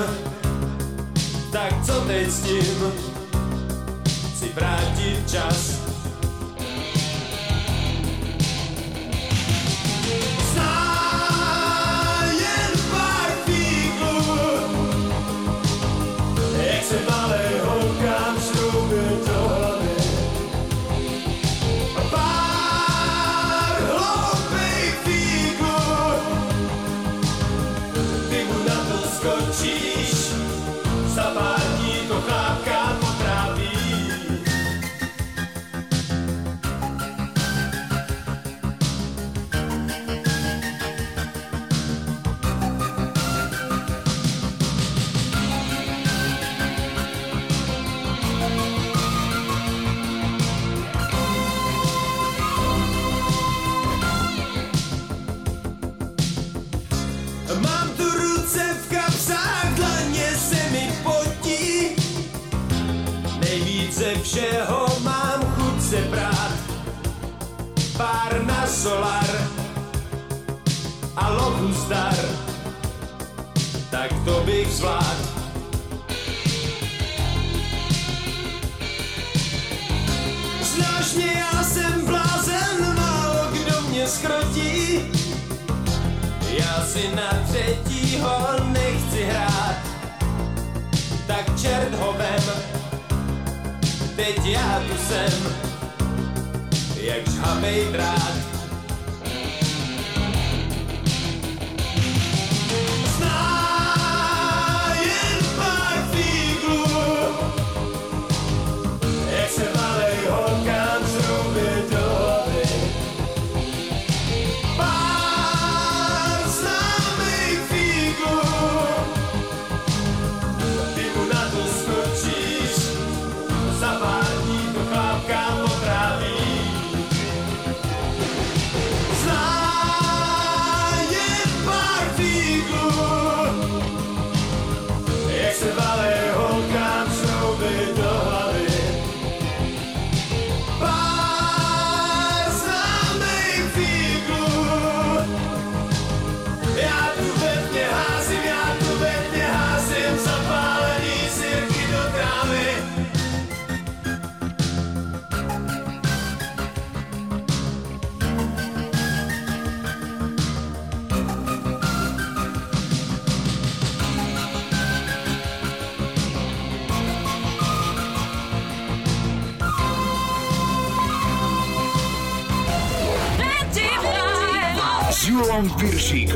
Tak 1.52 1.86
co 1.86 2.00
teď 2.00 2.30
s 2.30 2.40
tím? 2.40 2.92
Si 4.38 4.48
vrátit 4.54 5.30
čas. 5.30 5.85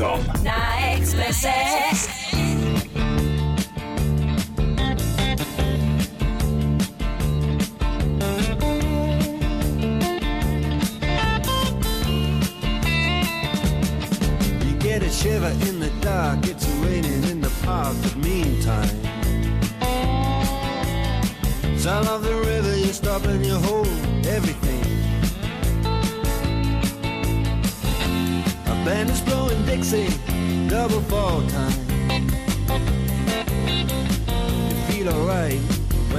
Come. 0.01 0.30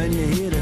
when 0.02 0.12
you 0.12 0.26
hit 0.26 0.52
it. 0.52 0.61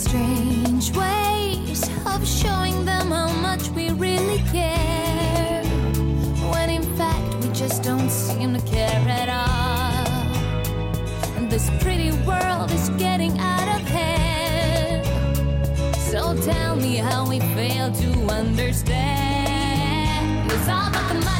strange 0.00 0.96
ways 0.96 1.82
of 2.06 2.26
showing 2.26 2.84
them 2.86 3.10
how 3.10 3.30
much 3.42 3.68
we 3.70 3.90
really 3.90 4.38
care. 4.50 5.62
When 6.52 6.70
in 6.70 6.82
fact, 6.96 7.34
we 7.42 7.48
just 7.52 7.82
don't 7.82 8.10
seem 8.10 8.54
to 8.54 8.62
care 8.64 9.04
at 9.20 9.28
all. 9.28 10.00
This 11.50 11.68
pretty 11.80 12.12
world 12.26 12.70
is 12.70 12.88
getting 12.90 13.38
out 13.38 13.68
of 13.76 13.86
hand. 13.88 15.04
So 16.10 16.34
tell 16.50 16.76
me 16.76 16.96
how 16.96 17.28
we 17.28 17.40
fail 17.40 17.92
to 17.92 18.10
understand. 18.32 18.90
It's 20.50 20.68
all 20.68 20.88
about 20.88 21.08
the 21.08 21.14
money. 21.14 21.39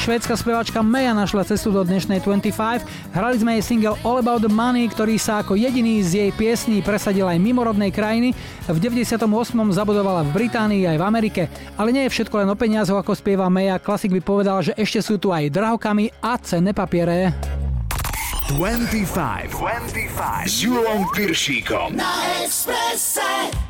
švédska 0.00 0.32
speváčka 0.32 0.80
Meja 0.80 1.12
našla 1.12 1.44
cestu 1.44 1.68
do 1.68 1.84
dnešnej 1.84 2.24
25. 2.24 3.12
Hrali 3.12 3.36
sme 3.36 3.60
jej 3.60 3.64
single 3.76 4.00
All 4.00 4.24
About 4.24 4.40
The 4.40 4.48
Money, 4.48 4.88
ktorý 4.88 5.20
sa 5.20 5.44
ako 5.44 5.60
jediný 5.60 6.00
z 6.00 6.24
jej 6.24 6.30
piesní 6.32 6.80
presadil 6.80 7.28
aj 7.28 7.36
mimo 7.36 7.60
rodnej 7.60 7.92
krajiny. 7.92 8.32
V 8.64 8.78
98. 8.80 9.20
zabudovala 9.76 10.24
v 10.24 10.32
Británii 10.32 10.88
aj 10.88 10.96
v 10.96 11.04
Amerike. 11.04 11.42
Ale 11.76 11.92
nie 11.92 12.08
je 12.08 12.16
všetko 12.16 12.32
len 12.40 12.48
o 12.48 12.56
peniazoch, 12.56 12.96
ako 12.96 13.12
spieva 13.12 13.52
Meja. 13.52 13.76
Klasik 13.76 14.16
by 14.16 14.24
povedal, 14.24 14.64
že 14.64 14.72
ešte 14.72 15.04
sú 15.04 15.20
tu 15.20 15.36
aj 15.36 15.52
drahokami 15.52 16.08
a 16.24 16.40
cenné 16.40 16.72
papiere. 16.72 17.36
25. 18.56 19.52
25. 19.52 20.48
S 20.48 20.64
Júlom 20.64 21.12
Piršíkom. 21.12 21.92
Na 21.92 22.40
Expresse. 22.40 23.69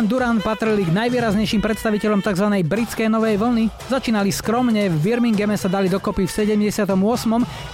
Duran 0.00 0.08
Duran 0.08 0.40
patrili 0.40 0.88
k 0.88 0.96
najvýraznejším 0.96 1.60
predstaviteľom 1.60 2.24
tzv. 2.24 2.48
britskej 2.64 3.12
novej 3.12 3.36
vlny. 3.36 3.68
Začínali 3.92 4.32
skromne, 4.32 4.88
v 4.88 4.96
Birminghame 4.96 5.60
sa 5.60 5.68
dali 5.68 5.92
dokopy 5.92 6.24
v 6.24 6.56
78. 6.56 6.88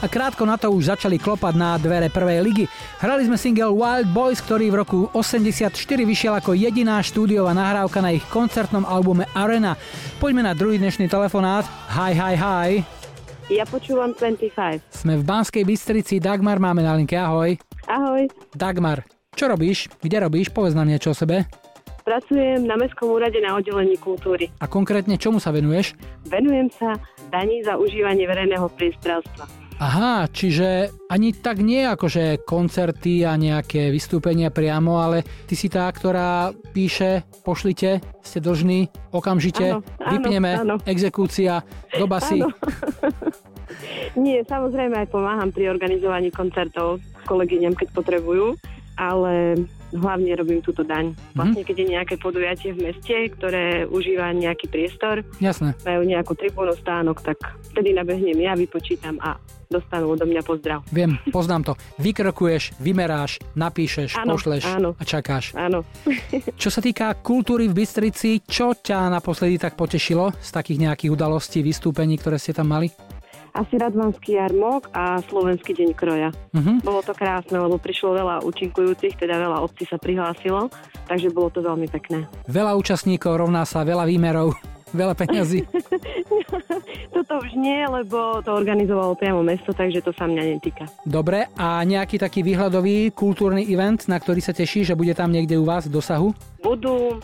a 0.03 0.07
krátko 0.11 0.43
na 0.43 0.59
to 0.59 0.67
už 0.75 0.91
začali 0.91 1.23
klopať 1.23 1.55
na 1.55 1.79
dvere 1.79 2.11
prvej 2.11 2.43
ligy. 2.43 2.65
Hrali 2.99 3.31
sme 3.31 3.39
single 3.39 3.71
Wild 3.71 4.11
Boys, 4.11 4.43
ktorý 4.43 4.75
v 4.75 4.77
roku 4.83 4.99
84 5.15 5.71
vyšiel 6.03 6.35
ako 6.35 6.59
jediná 6.59 6.99
štúdiová 6.99 7.55
nahrávka 7.55 8.03
na 8.03 8.11
ich 8.11 8.27
koncertnom 8.27 8.83
albume 8.83 9.31
Arena. 9.31 9.79
Poďme 10.19 10.51
na 10.51 10.59
druhý 10.59 10.83
dnešný 10.83 11.07
telefonát. 11.07 11.63
Hi, 11.95 12.11
hi, 12.11 12.35
hi. 12.35 12.71
Ja 13.55 13.63
počúvam 13.71 14.11
25. 14.19 14.83
Sme 14.91 15.15
v 15.15 15.23
Banskej 15.23 15.63
Bystrici, 15.63 16.19
Dagmar 16.19 16.59
máme 16.59 16.83
na 16.83 16.99
linke, 16.99 17.15
ahoj. 17.15 17.55
Ahoj. 17.87 18.27
Dagmar, 18.51 19.07
čo 19.39 19.47
robíš? 19.47 19.87
Kde 20.03 20.27
robíš? 20.27 20.51
Povedz 20.51 20.75
nám 20.75 20.91
niečo 20.91 21.15
o 21.15 21.19
sebe. 21.19 21.66
Pracujem 22.07 22.71
na 22.71 22.79
Mestskom 22.79 23.11
úrade 23.19 23.43
na 23.43 23.59
oddelení 23.59 23.99
kultúry. 23.99 24.47
A 24.63 24.71
konkrétne 24.71 25.19
čomu 25.19 25.43
sa 25.43 25.51
venuješ? 25.51 25.99
Venujem 26.31 26.71
sa 26.71 26.95
daní 27.35 27.67
za 27.67 27.75
užívanie 27.75 28.31
verejného 28.31 28.71
priestranstva. 28.79 29.51
Aha, 29.83 30.31
čiže 30.31 30.95
ani 31.11 31.35
tak 31.35 31.59
nie 31.59 31.83
akože 31.83 32.47
koncerty 32.47 33.27
a 33.27 33.35
nejaké 33.35 33.91
vystúpenia 33.91 34.55
priamo, 34.55 35.03
ale 35.03 35.27
ty 35.51 35.59
si 35.59 35.67
tá, 35.67 35.91
ktorá 35.91 36.55
píše, 36.71 37.27
pošlite, 37.43 37.99
ste 38.23 38.39
dlžní, 38.39 38.87
okamžite, 39.11 39.75
Áno, 39.75 39.83
áno, 39.99 40.11
vypneme, 40.15 40.53
áno. 40.63 40.77
exekúcia, 40.87 41.67
do 41.91 42.07
basy. 42.07 42.39
Áno. 42.39 42.55
Nie, 44.23 44.47
samozrejme 44.47 44.95
aj 44.95 45.11
pomáham 45.11 45.51
pri 45.51 45.75
organizovaní 45.75 46.31
koncertov 46.31 47.03
kolegyňam, 47.27 47.75
keď 47.75 47.89
potrebujú, 47.99 48.55
ale 48.95 49.61
hlavne 49.99 50.33
robím 50.37 50.61
túto 50.61 50.85
daň. 50.85 51.17
Vlastne, 51.35 51.63
keď 51.65 51.77
je 51.77 51.87
nejaké 51.97 52.15
podujatie 52.21 52.71
v 52.77 52.93
meste, 52.93 53.17
ktoré 53.37 53.89
užíva 53.89 54.31
nejaký 54.33 54.69
priestor, 54.69 55.25
Jasné. 55.41 55.75
majú 55.83 56.03
nejakú 56.05 56.33
tribúnu 56.37 56.77
stánok, 56.77 57.25
tak 57.25 57.39
vtedy 57.73 57.97
nabehnem 57.97 58.37
ja, 58.39 58.53
vypočítam 58.55 59.17
a 59.25 59.41
dostanú 59.67 60.15
odo 60.15 60.25
mňa 60.27 60.43
pozdrav. 60.47 60.87
Viem, 60.95 61.19
poznám 61.35 61.63
to. 61.67 61.73
Vykrokuješ, 61.99 62.79
vymeráš, 62.79 63.43
napíšeš, 63.59 64.15
Áno, 64.15 64.39
pošleš 64.39 64.63
áno. 64.63 64.91
a 64.95 65.03
čakáš. 65.03 65.53
Áno. 65.59 65.83
Čo 66.63 66.71
sa 66.71 66.79
týka 66.79 67.19
kultúry 67.19 67.67
v 67.67 67.83
Bystrici, 67.83 68.41
čo 68.47 68.73
ťa 68.79 69.11
naposledy 69.11 69.59
tak 69.59 69.75
potešilo 69.75 70.33
z 70.39 70.51
takých 70.55 70.87
nejakých 70.87 71.11
udalostí, 71.13 71.61
vystúpení, 71.67 72.17
ktoré 72.17 72.39
ste 72.39 72.55
tam 72.55 72.71
mali? 72.71 72.89
Asi 73.57 73.81
Radvanský 73.81 74.37
jarmok 74.37 74.93
a 74.93 75.17
Slovenský 75.25 75.73
deň 75.73 75.91
kroja. 75.97 76.29
Mhm. 76.53 76.85
Bolo 76.85 77.01
to 77.01 77.17
krásne, 77.17 77.57
lebo 77.57 77.81
prišlo 77.81 78.13
veľa 78.13 78.45
účinkujúcich, 78.45 79.17
teda 79.17 79.41
veľa 79.41 79.65
obcí 79.65 79.89
sa 79.89 79.97
prihlásilo, 79.97 80.69
takže 81.09 81.33
bolo 81.33 81.49
to 81.49 81.65
veľmi 81.65 81.89
pekné. 81.89 82.29
Veľa 82.45 82.77
účastníkov 82.77 83.41
rovná 83.41 83.65
sa 83.65 83.81
veľa 83.81 84.05
výmerov, 84.05 84.53
veľa 85.01 85.17
peňazí. 85.17 85.65
Toto 87.17 87.41
už 87.41 87.57
nie, 87.57 87.81
lebo 87.89 88.45
to 88.45 88.53
organizovalo 88.53 89.17
priamo 89.17 89.41
mesto, 89.41 89.73
takže 89.73 90.05
to 90.05 90.13
sa 90.13 90.29
mňa 90.29 90.43
netýka. 90.53 90.85
Dobre, 91.09 91.49
a 91.57 91.81
nejaký 91.81 92.21
taký 92.21 92.45
výhľadový 92.45 93.17
kultúrny 93.17 93.65
event, 93.73 94.05
na 94.05 94.21
ktorý 94.21 94.45
sa 94.45 94.53
teší, 94.53 94.85
že 94.85 94.93
bude 94.93 95.17
tam 95.17 95.33
niekde 95.33 95.57
u 95.57 95.65
vás 95.65 95.89
v 95.89 95.97
dosahu? 95.97 96.37
Budú 96.61 97.17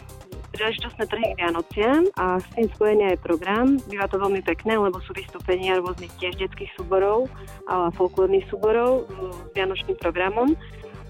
príležitostné 0.53 1.05
trhy 1.09 1.32
k 1.32 1.38
Vianociam 1.40 2.05
a 2.20 2.36
s 2.38 2.46
tým 2.53 2.68
spojený 2.76 3.16
aj 3.16 3.18
program. 3.24 3.80
Býva 3.88 4.07
to 4.07 4.20
veľmi 4.20 4.44
pekné, 4.44 4.76
lebo 4.76 5.00
sú 5.03 5.16
vystúpenia 5.16 5.80
rôznych 5.80 6.12
tiež 6.20 6.36
detských 6.36 6.70
súborov 6.76 7.32
a 7.66 7.88
folklórnych 7.96 8.44
súborov 8.53 9.09
s 9.09 9.50
vianočným 9.57 9.96
programom. 9.96 10.53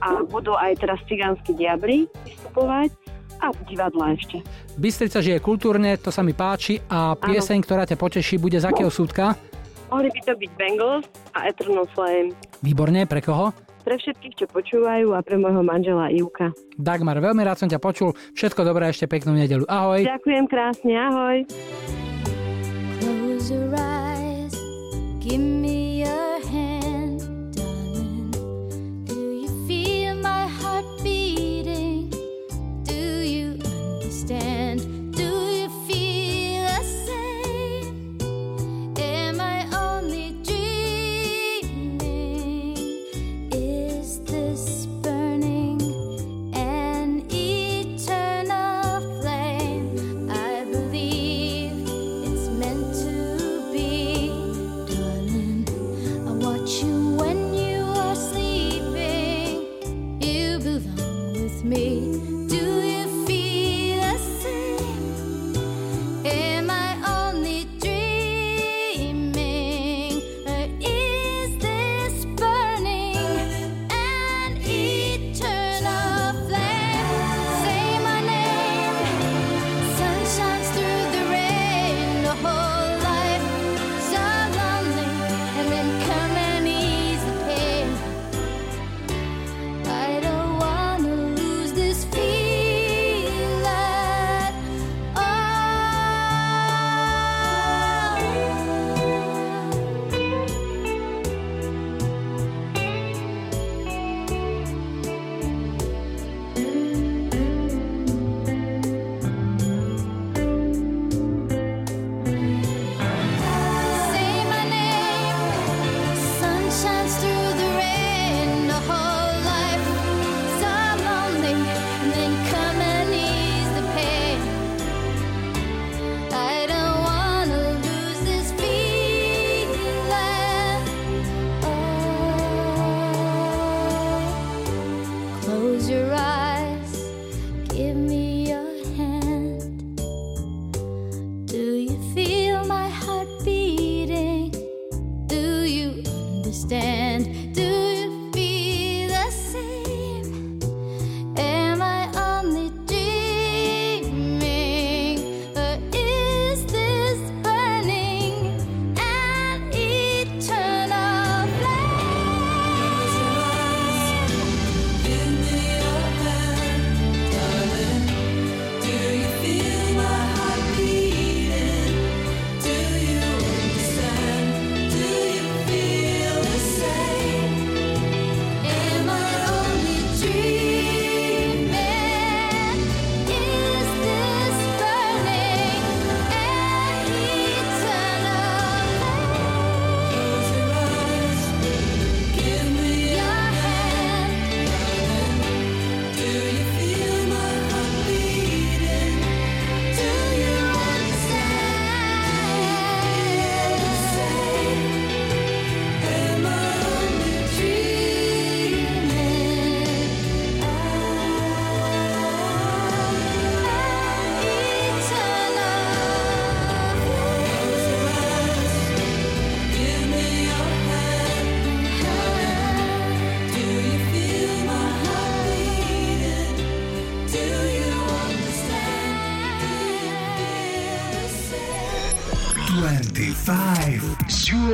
A 0.03 0.23
budú 0.27 0.55
aj 0.59 0.83
teraz 0.83 0.99
cigánsky 1.07 1.55
diabli 1.55 2.11
vystupovať 2.27 2.91
a 3.43 3.51
divadla 3.67 4.15
ešte. 4.15 4.43
Bystrica 4.79 5.19
žije 5.19 5.39
kultúrne, 5.43 5.99
to 5.99 6.15
sa 6.15 6.23
mi 6.23 6.31
páči 6.31 6.79
a 6.87 7.19
pieseň, 7.19 7.59
ktorá 7.63 7.83
ťa 7.83 7.99
poteší, 7.99 8.39
bude 8.39 8.59
z 8.59 8.67
akého 8.67 8.91
súdka? 8.91 9.35
Mohli 9.91 10.09
by 10.15 10.21
to 10.25 10.33
byť 10.39 10.51
Bengals 10.57 11.07
a 11.37 11.51
Eternal 11.51 11.85
Flame. 11.93 12.33
Výborne, 12.65 13.05
pre 13.05 13.21
koho? 13.21 13.53
Pre 13.83 13.99
všetkých, 13.99 14.35
čo 14.39 14.47
počúvajú 14.47 15.11
a 15.11 15.27
pre 15.27 15.35
môjho 15.35 15.67
manžela 15.67 16.07
Ivka. 16.07 16.55
Dagmar, 16.79 17.19
veľmi 17.19 17.43
rád 17.43 17.59
som 17.59 17.67
ťa 17.67 17.83
počul. 17.83 18.15
Všetko 18.39 18.63
dobré, 18.63 18.87
ešte 18.87 19.11
peknú 19.11 19.35
nedelu. 19.35 19.67
Ahoj. 19.67 20.07
Ďakujem 20.07 20.45
krásne, 20.47 20.95
ahoj. 20.95 21.43
Close 23.03 23.51
your 23.51 23.75
eyes, 23.75 24.55
give 25.19 25.43
me 25.43 26.07
your 26.07 26.39
hand, 26.47 27.27
darling. 27.59 28.31
Do 29.11 29.19
you 29.35 29.51
feel 29.67 30.15
my 30.23 30.47
heart 30.47 30.87
beating? 31.03 32.07
Do 32.87 33.03
you 33.27 33.59
understand? 33.67 34.87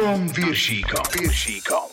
S 0.09 0.11
Julom 0.11 0.29
Viršíkom. 0.33 1.88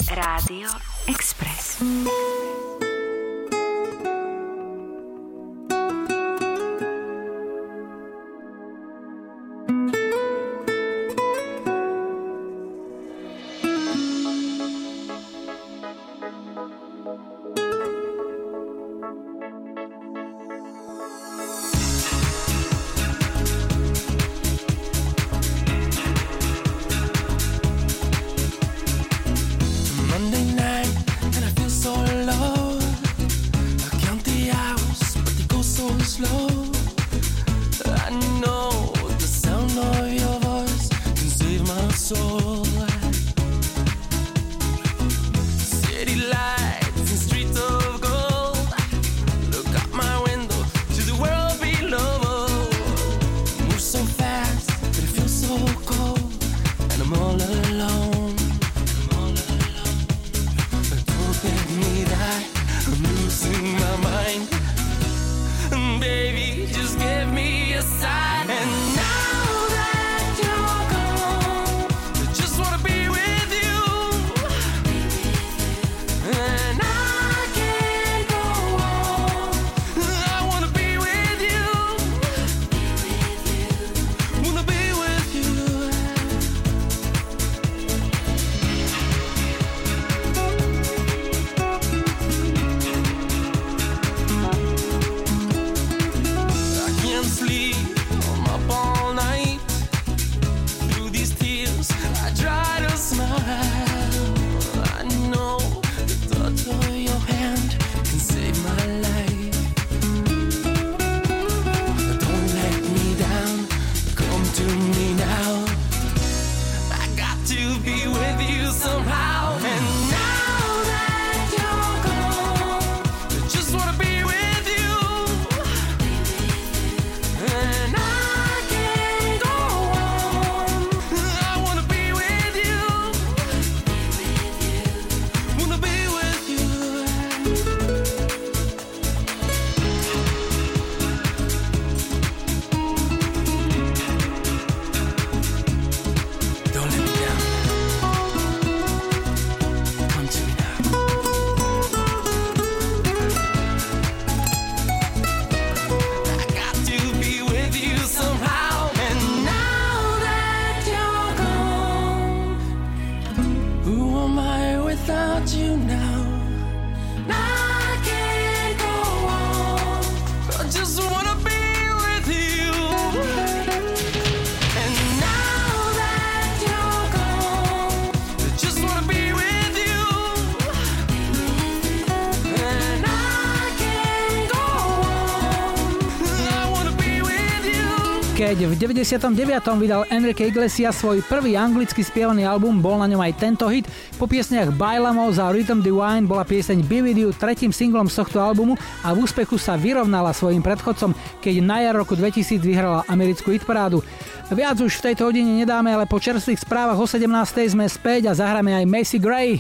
Keď 188.56 188.72
v 188.72 188.80
99. 189.04 189.36
vydal 189.84 190.08
Enrique 190.08 190.48
Iglesias 190.48 191.04
svoj 191.04 191.20
prvý 191.28 191.60
anglicky 191.60 192.00
spievaný 192.00 192.48
album, 192.48 192.80
bol 192.80 192.96
na 192.96 193.04
ňom 193.04 193.20
aj 193.20 193.36
tento 193.36 193.68
hit. 193.68 193.84
Po 194.16 194.32
piesniach 194.32 194.72
Bailamos 194.72 195.44
a 195.44 195.52
Rhythm 195.52 195.84
Divine 195.84 196.24
bola 196.24 196.48
pieseň 196.48 196.80
Be 196.88 197.04
With 197.04 197.20
You 197.20 197.36
tretím 197.36 197.76
singlom 197.76 198.08
z 198.08 198.24
tohto 198.24 198.40
albumu 198.40 198.80
a 199.04 199.12
v 199.12 199.28
úspechu 199.28 199.60
sa 199.60 199.76
vyrovnala 199.76 200.32
svojim 200.32 200.64
predchodcom, 200.64 201.12
keď 201.44 201.56
na 201.60 201.84
jar 201.84 202.00
roku 202.00 202.16
2000 202.16 202.64
vyhrala 202.64 203.04
americkú 203.12 203.52
hitparádu. 203.52 204.00
Viac 204.48 204.80
už 204.80 205.04
v 205.04 205.12
tejto 205.12 205.28
hodine 205.28 205.52
nedáme, 205.52 205.92
ale 205.92 206.08
po 206.08 206.16
čerstvých 206.16 206.64
správach 206.64 206.96
o 206.96 207.04
17. 207.04 207.28
sme 207.76 207.84
späť 207.92 208.32
a 208.32 208.40
zahráme 208.40 208.72
aj 208.72 208.88
Macy 208.88 209.20
Gray. 209.20 209.60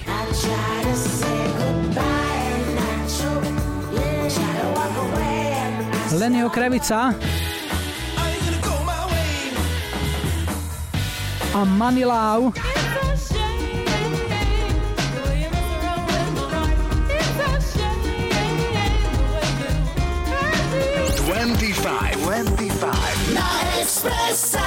Lenio 6.15 6.47
Krevica 6.47 7.11
a 11.55 11.63
Manilau. 11.63 12.51
Twenty-five. 21.15 22.15
Twenty-five. 22.23 23.33
Na 23.33 23.47
Expresse. 23.79 24.59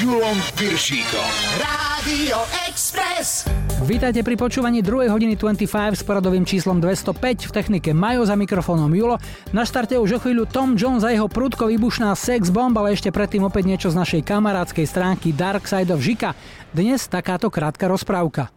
Julom 0.00 0.42
Viršíkom. 0.56 1.28
Rádio 1.60 2.40
Express. 2.64 3.44
Vítajte 3.80 4.20
pri 4.20 4.36
počúvaní 4.36 4.84
2. 4.84 5.08
hodiny 5.08 5.40
25 5.40 5.96
s 5.96 6.04
poradovým 6.04 6.44
číslom 6.44 6.84
205 6.84 7.48
v 7.48 7.52
technike 7.52 7.90
Majo 7.96 8.28
za 8.28 8.36
mikrofónom 8.36 8.92
Julo. 8.92 9.16
Na 9.56 9.64
štarte 9.64 9.96
už 9.96 10.16
o 10.16 10.22
chvíľu 10.22 10.44
Tom 10.44 10.76
Jones 10.76 11.00
a 11.00 11.08
jeho 11.08 11.32
prudko 11.32 11.64
vybušná 11.64 12.12
sex 12.12 12.52
bomb, 12.52 12.76
ale 12.76 12.92
ešte 12.92 13.08
predtým 13.08 13.40
opäť 13.40 13.64
niečo 13.64 13.88
z 13.88 13.96
našej 13.96 14.20
kamarádskej 14.28 14.84
stránky 14.84 15.32
Dark 15.32 15.64
Side 15.64 15.88
of 15.96 16.04
Žika. 16.04 16.36
Dnes 16.76 17.08
takáto 17.08 17.48
krátka 17.48 17.88
rozprávka. 17.88 18.52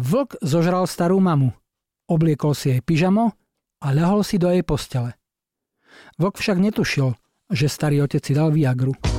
Vlk 0.00 0.40
zožral 0.40 0.88
starú 0.88 1.20
mamu. 1.20 1.52
Obliekol 2.08 2.56
si 2.56 2.72
jej 2.72 2.80
pyžamo 2.80 3.36
a 3.84 3.86
ľahol 3.92 4.24
si 4.24 4.40
do 4.40 4.48
jej 4.48 4.64
postele. 4.64 5.12
Vlk 6.16 6.40
však 6.40 6.56
netušil, 6.56 7.12
že 7.52 7.68
starý 7.68 8.00
otec 8.00 8.24
si 8.24 8.32
dal 8.32 8.48
Viagru. 8.48 9.11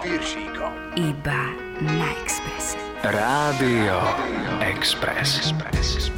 Viršíkom. 0.00 0.96
Iba 0.96 1.52
na 1.84 2.08
Expresse. 2.24 2.80
Rádio 3.04 4.00
Express. 4.64 5.52
My 5.52 6.09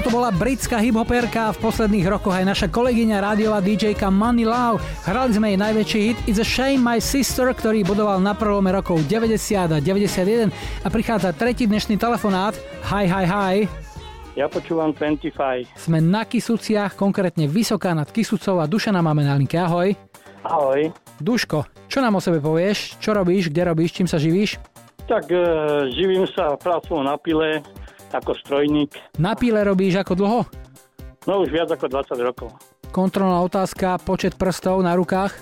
Toto 0.00 0.16
bola 0.16 0.32
britská 0.32 0.80
hiphoperka 0.80 1.52
a 1.52 1.52
v 1.52 1.60
posledných 1.60 2.08
rokoch 2.08 2.32
aj 2.32 2.48
naša 2.48 2.72
kolegyňa 2.72 3.20
rádiová 3.20 3.60
DJka 3.60 4.08
Money 4.08 4.48
Love. 4.48 4.80
Hrali 5.04 5.36
sme 5.36 5.52
jej 5.52 5.60
najväčší 5.60 6.00
hit 6.00 6.18
It's 6.24 6.40
a 6.40 6.46
Shame 6.48 6.80
My 6.80 7.04
Sister, 7.04 7.52
ktorý 7.52 7.84
budoval 7.84 8.16
na 8.24 8.32
prelome 8.32 8.72
rokov 8.72 9.04
90 9.04 9.36
a 9.60 9.76
91 9.76 10.48
a 10.56 10.88
prichádza 10.88 11.36
tretí 11.36 11.68
dnešný 11.68 12.00
telefonát. 12.00 12.56
Hi, 12.88 13.04
hi, 13.04 13.28
hi. 13.28 13.56
Ja 14.40 14.48
počúvam 14.48 14.96
25. 14.96 15.68
Sme 15.76 16.00
na 16.00 16.24
Kisuciach, 16.24 16.96
konkrétne 16.96 17.44
Vysoká 17.44 17.92
nad 17.92 18.08
Kisucou 18.08 18.56
a 18.56 18.64
Dušana 18.64 19.04
máme 19.04 19.28
na 19.28 19.36
linke. 19.36 19.60
Ahoj. 19.60 19.92
Ahoj. 20.48 20.96
Duško, 21.20 21.68
čo 21.92 22.00
nám 22.00 22.16
o 22.16 22.24
sebe 22.24 22.40
povieš? 22.40 22.96
Čo 23.04 23.12
robíš? 23.12 23.52
Kde 23.52 23.68
robíš? 23.68 24.00
Čím 24.00 24.08
sa 24.08 24.16
živíš? 24.16 24.56
Tak 25.04 25.28
e, 25.28 25.44
živím 25.92 26.24
sa 26.24 26.56
prácou 26.56 27.04
na 27.04 27.20
pile 27.20 27.60
ako 28.14 28.36
strojník. 28.38 28.94
Na 29.16 29.38
pile 29.38 29.62
robíš 29.62 30.00
ako 30.02 30.12
dlho? 30.18 30.40
No 31.28 31.44
už 31.44 31.52
viac 31.52 31.68
ako 31.70 31.86
20 31.86 32.16
rokov. 32.20 32.48
Kontrolná 32.90 33.44
otázka, 33.46 34.00
počet 34.02 34.34
prstov 34.34 34.82
na 34.82 34.98
rukách? 34.98 35.36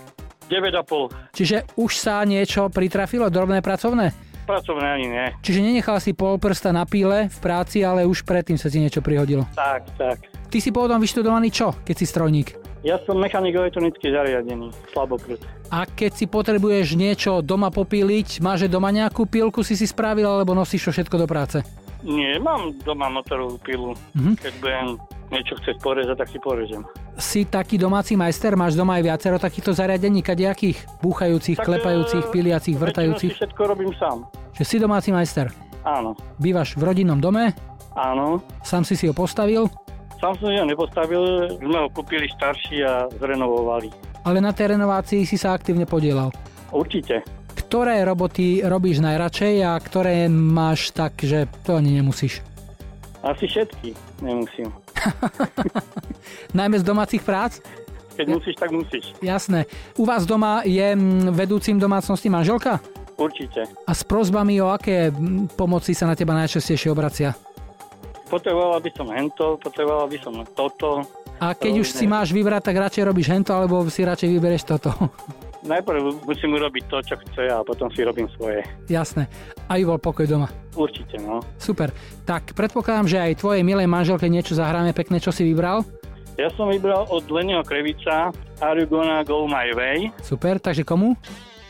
9,5. 0.49 1.37
Čiže 1.37 1.69
už 1.77 1.93
sa 1.97 2.25
niečo 2.25 2.73
pritrafilo, 2.73 3.29
drobné 3.29 3.61
pracovné? 3.61 4.12
Pracovné 4.49 4.87
ani 4.97 5.07
nie. 5.12 5.27
Čiže 5.45 5.61
nenechal 5.61 6.01
si 6.01 6.16
pol 6.16 6.41
prsta 6.41 6.73
na 6.73 6.89
píle 6.89 7.29
v 7.29 7.39
práci, 7.45 7.85
ale 7.85 8.09
už 8.09 8.25
predtým 8.25 8.57
sa 8.57 8.73
ti 8.73 8.81
niečo 8.81 9.05
prihodilo. 9.05 9.45
Tak, 9.53 9.85
tak. 10.01 10.25
Ty 10.49 10.59
si 10.64 10.73
pôvodom 10.73 10.97
vyštudovaný 10.97 11.53
čo, 11.53 11.77
keď 11.85 11.95
si 12.01 12.09
strojník? 12.09 12.57
Ja 12.81 12.97
som 13.05 13.21
mechanik 13.21 13.53
elektronický 13.53 14.09
zariadení, 14.09 14.73
slabokrut. 14.97 15.45
A 15.69 15.85
keď 15.85 16.16
si 16.16 16.25
potrebuješ 16.25 16.97
niečo 16.97 17.45
doma 17.45 17.69
popíliť, 17.69 18.41
máš 18.41 18.71
doma 18.73 18.89
nejakú 18.89 19.29
pílku 19.29 19.61
si 19.61 19.77
si 19.77 19.85
spravil, 19.85 20.25
alebo 20.25 20.57
nosíš 20.57 20.89
to 20.89 20.91
všetko 20.97 21.16
do 21.21 21.27
práce? 21.29 21.61
Nie, 22.01 22.38
mám 22.38 22.72
doma 22.82 23.11
motorovú 23.11 23.59
pilu. 23.59 23.92
Mhm. 24.14 24.38
Keď 24.38 24.53
budem 24.59 24.86
niečo 25.28 25.55
chcieť 25.59 25.76
porezať, 25.82 26.16
tak 26.16 26.28
si 26.30 26.38
porežem. 26.38 26.82
Si 27.18 27.42
taký 27.42 27.76
domáci 27.76 28.14
majster, 28.14 28.55
máš 28.55 28.78
doma 28.78 28.96
aj 28.96 29.05
viacero 29.05 29.36
takýchto 29.36 29.74
zariadení, 29.74 30.22
kadejakých, 30.22 30.86
búchajúcich, 31.03 31.59
Tak, 31.59 31.66
klepajúcich, 31.66 32.24
e, 32.24 32.30
piliacich, 32.30 32.74
Väčšinou 32.74 32.78
si 32.78 32.92
vrtajúcich. 32.94 33.32
všetko 33.34 33.62
robím 33.66 33.92
sám. 33.99 34.22
Že 34.55 34.62
si 34.64 34.76
domáci 34.78 35.11
majster. 35.11 35.51
Áno. 35.82 36.14
Bývaš 36.38 36.78
v 36.78 36.86
rodinnom 36.86 37.18
dome, 37.18 37.51
Áno. 37.92 38.38
sám 38.62 38.86
si 38.86 38.94
si 38.94 39.07
ho 39.07 39.14
postavil, 39.14 39.66
Sám 40.18 40.34
som 40.34 40.51
ho 40.51 40.66
nepostavil, 40.66 41.22
sme 41.62 41.78
ho 41.78 41.86
kúpili 41.94 42.26
starší 42.34 42.82
a 42.82 43.07
zrenovovali. 43.18 43.86
ale 44.26 44.42
na 44.42 44.51
tej 44.51 44.74
renovácii 44.74 45.22
si 45.22 45.38
sa 45.38 45.55
aktívne 45.55 45.86
podielal. 45.86 46.34
Určite. 46.74 47.22
Ktoré 47.59 48.07
roboty 48.07 48.63
robíš 48.63 49.03
najradšej 49.03 49.67
a 49.67 49.75
ktoré 49.83 50.31
máš 50.31 50.95
tak, 50.95 51.19
že 51.19 51.51
to 51.67 51.75
ani 51.75 51.99
nemusíš? 51.99 52.39
Asi 53.27 53.51
všetky 53.51 53.99
nemusím. 54.23 54.71
Najmä 56.59 56.79
z 56.79 56.85
domácich 56.87 57.19
prác? 57.27 57.59
Keď 58.15 58.27
musíš, 58.31 58.55
tak 58.55 58.71
musíš. 58.71 59.11
Jasné. 59.19 59.67
U 59.99 60.07
vás 60.07 60.23
doma 60.23 60.63
je 60.63 60.95
mm, 60.95 61.35
vedúcim 61.35 61.79
domácnosti 61.79 62.31
manželka? 62.31 62.79
Určite. 63.19 63.67
A 63.87 63.93
s 63.95 64.07
prozbami 64.07 64.63
o 64.63 64.71
aké 64.71 65.11
mm, 65.11 65.59
pomoci 65.59 65.99
sa 65.99 66.07
na 66.07 66.15
teba 66.15 66.39
najčastejšie 66.39 66.95
obracia? 66.95 67.35
Potrebovala 68.31 68.79
by 68.79 68.91
som 68.95 69.07
hento, 69.11 69.59
potrebovala 69.59 70.07
by 70.07 70.19
som 70.23 70.35
toto. 70.55 71.03
A 71.43 71.55
keď 71.55 71.83
už 71.83 71.91
si 71.91 72.07
máš 72.07 72.31
vybrať, 72.31 72.71
tak 72.71 72.79
radšej 72.79 73.07
robíš 73.07 73.31
hento, 73.35 73.51
alebo 73.55 73.83
si 73.91 74.07
radšej 74.07 74.31
vyberieš 74.31 74.63
toto? 74.67 74.95
Najprv 75.67 76.23
musím 76.23 76.55
urobiť 76.55 76.85
to, 76.87 76.99
čo 77.03 77.15
chce 77.19 77.51
a 77.51 77.67
potom 77.67 77.91
si 77.91 78.07
robím 78.07 78.31
svoje. 78.39 78.63
Jasné. 78.87 79.27
A 79.67 79.75
bol 79.83 79.99
pokoj 79.99 80.25
doma. 80.25 80.47
Určite, 80.79 81.19
no. 81.19 81.43
Super. 81.59 81.91
Tak 82.23 82.55
predpokladám, 82.55 83.11
že 83.11 83.19
aj 83.19 83.43
tvojej 83.43 83.67
milej 83.67 83.91
manželke 83.91 84.31
niečo 84.31 84.55
zahráme 84.55 84.95
pekné, 84.95 85.19
čo 85.19 85.35
si 85.35 85.43
vybral. 85.43 85.83
Ja 86.39 86.47
som 86.55 86.71
vybral 86.71 87.11
od 87.11 87.27
Lenio 87.27 87.67
Krevica 87.67 88.31
Are 88.63 88.79
you 88.79 88.87
gonna 88.87 89.27
go 89.27 89.51
my 89.51 89.75
way? 89.75 90.15
Super, 90.23 90.63
takže 90.63 90.87
komu? 90.87 91.19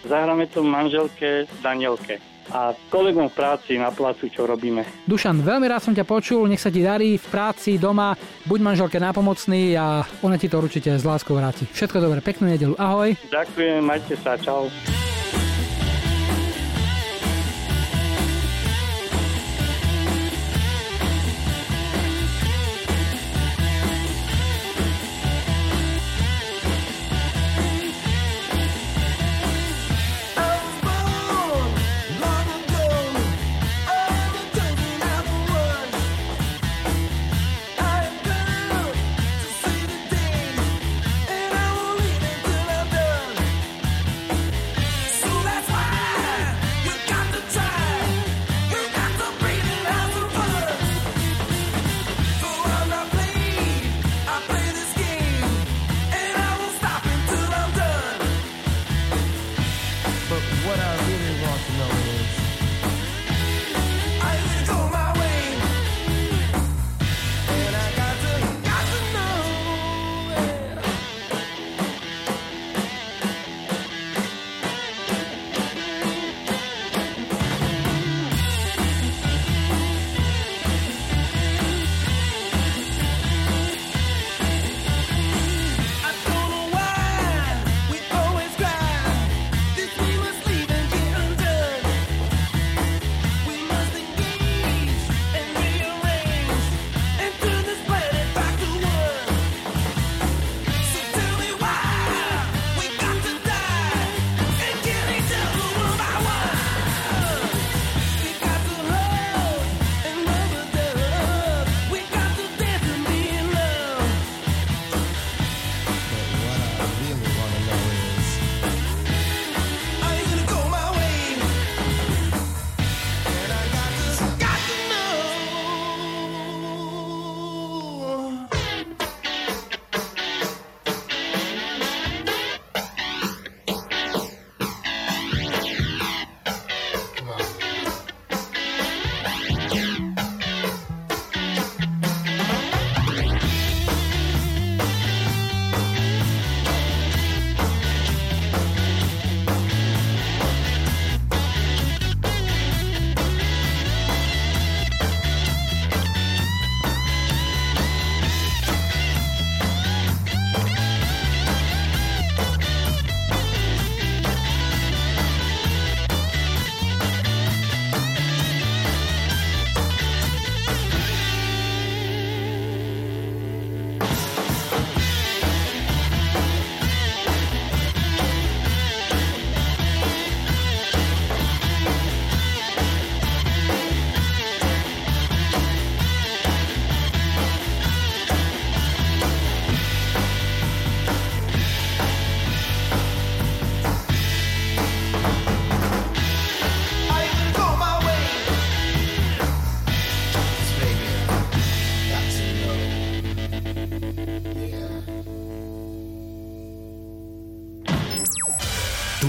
Zahráme 0.05 0.45
to 0.53 0.61
manželke 0.61 1.49
Danielke 1.65 2.21
a 2.53 2.73
kolegom 2.89 3.29
v 3.29 3.35
práci 3.35 3.77
na 3.77 3.93
placu, 3.93 4.29
čo 4.33 4.49
robíme. 4.49 4.85
Dušan, 5.05 5.45
veľmi 5.45 5.67
rád 5.69 5.85
som 5.85 5.95
ťa 5.97 6.05
počul, 6.09 6.49
nech 6.49 6.63
sa 6.63 6.73
ti 6.73 6.81
darí 6.81 7.21
v 7.21 7.27
práci, 7.29 7.77
doma, 7.77 8.17
buď 8.49 8.59
manželke 8.61 8.97
nápomocný 9.01 9.77
a 9.77 10.05
ona 10.25 10.37
ti 10.41 10.49
to 10.49 10.61
určite 10.61 10.95
s 10.97 11.05
láskou 11.05 11.37
vráti. 11.37 11.69
Všetko 11.69 12.01
dobre, 12.01 12.19
peknú 12.25 12.49
nedelu, 12.49 12.75
ahoj. 12.77 13.17
Ďakujem, 13.29 13.81
majte 13.85 14.15
sa, 14.21 14.37
čau. 14.41 14.73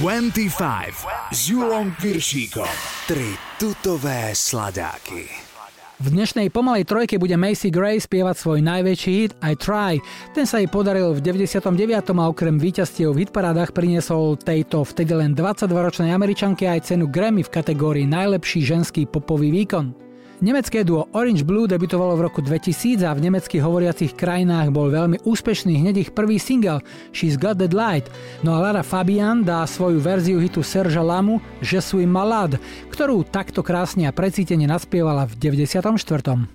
25 0.10 1.30
s 1.30 1.54
Julom 1.54 1.94
Piršíkom. 2.02 2.66
Tri 3.06 3.38
tutové 3.62 4.34
sladáky. 4.34 5.30
V 6.02 6.10
dnešnej 6.10 6.50
pomalej 6.50 6.90
trojke 6.90 7.22
bude 7.22 7.38
Macy 7.38 7.70
Gray 7.70 8.02
spievať 8.02 8.42
svoj 8.42 8.60
najväčší 8.66 9.12
hit 9.14 9.38
I 9.38 9.54
Try. 9.54 10.02
Ten 10.34 10.50
sa 10.50 10.58
jej 10.58 10.66
podaril 10.66 11.14
v 11.14 11.22
99. 11.22 11.62
a 12.10 12.26
okrem 12.26 12.58
víťazstiev 12.58 13.14
v 13.14 13.30
hitparádach 13.30 13.70
priniesol 13.70 14.34
tejto 14.34 14.82
vtedy 14.82 15.14
len 15.14 15.38
22-ročnej 15.38 16.10
američanke 16.10 16.66
aj 16.66 16.90
cenu 16.90 17.06
Grammy 17.06 17.46
v 17.46 17.54
kategórii 17.54 18.10
Najlepší 18.10 18.66
ženský 18.66 19.06
popový 19.06 19.54
výkon. 19.54 20.09
Nemecké 20.40 20.88
duo 20.88 21.12
Orange 21.12 21.44
Blue 21.44 21.68
debutovalo 21.68 22.16
v 22.16 22.32
roku 22.32 22.40
2000 22.40 23.04
a 23.04 23.12
v 23.12 23.28
nemecky 23.28 23.60
hovoriacich 23.60 24.16
krajinách 24.16 24.72
bol 24.72 24.88
veľmi 24.88 25.28
úspešný 25.28 25.84
hneď 25.84 26.08
ich 26.08 26.12
prvý 26.16 26.40
single 26.40 26.80
She's 27.12 27.36
Got 27.36 27.60
That 27.60 27.76
Light. 27.76 28.08
No 28.40 28.56
a 28.56 28.64
Lara 28.64 28.80
Fabian 28.80 29.44
dá 29.44 29.68
svoju 29.68 30.00
verziu 30.00 30.40
hitu 30.40 30.64
Serža 30.64 31.04
Lamu 31.04 31.44
Je 31.60 31.84
suis 31.84 32.08
malade, 32.08 32.56
ktorú 32.88 33.28
takto 33.28 33.60
krásne 33.60 34.08
a 34.08 34.16
precítene 34.16 34.64
naspievala 34.64 35.28
v 35.28 35.60
94. 35.60 36.48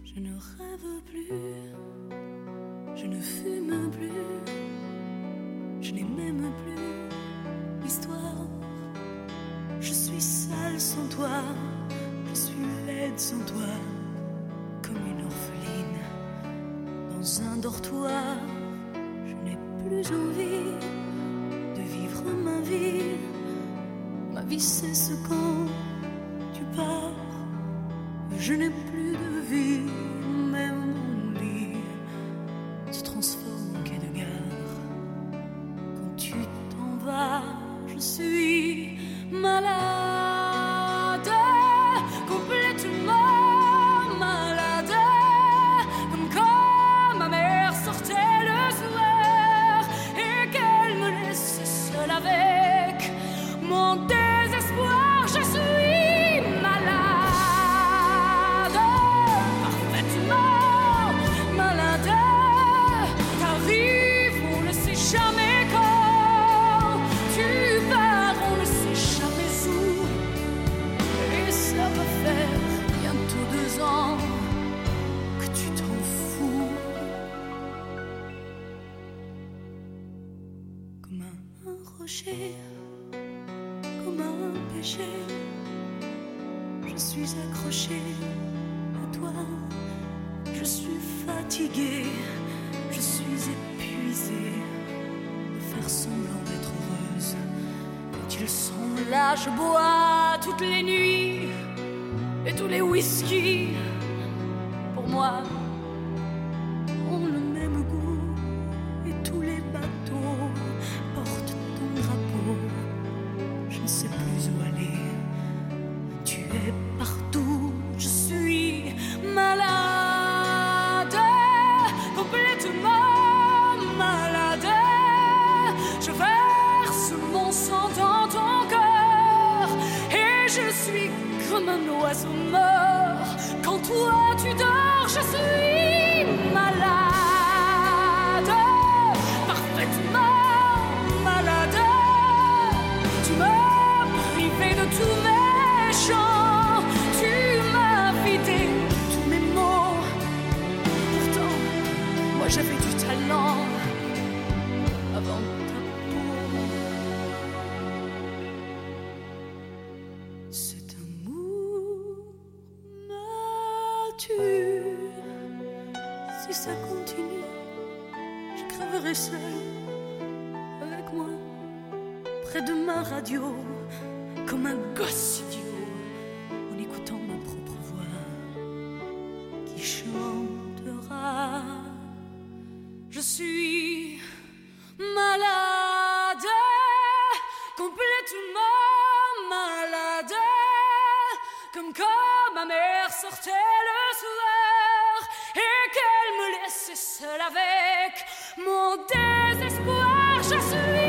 ma 192.64 192.74
mère 192.74 193.12
sortait 193.12 193.50
le 193.50 194.16
soir 194.22 195.28
et 195.54 195.90
qu'elle 195.92 196.32
me 196.38 196.62
laissait 196.62 196.94
seule 196.94 197.40
avec 197.40 198.24
mon 198.58 198.96
désespoir. 199.06 200.42
Je 200.42 201.03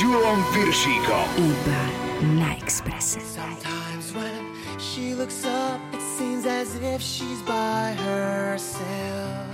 Jurą 0.00 0.42
Virsico. 0.52 1.28
Iba 1.36 1.82
na 2.40 2.56
ekspresy. 2.56 3.20
Sometimes 3.20 4.14
when 4.16 4.56
she 4.78 5.14
looks 5.14 5.44
up, 5.44 5.78
it 5.92 6.00
seems 6.16 6.46
as 6.46 6.74
if 6.80 7.02
she's 7.02 7.42
by 7.42 7.92
herself. 8.00 9.44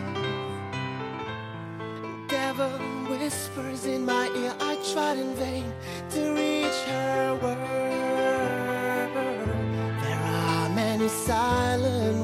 Devil 2.29 2.79
whispers 3.11 3.87
in 3.87 4.07
my 4.07 4.31
ear, 4.39 4.55
I 4.61 4.77
tried 4.93 5.19
in 5.19 5.35
vain 5.35 5.67
to 6.15 6.21
reach 6.39 6.79
her 6.95 7.35
word. 7.43 9.11
There 10.03 10.23
are 10.47 10.69
many 10.69 11.09
silent 11.09 12.16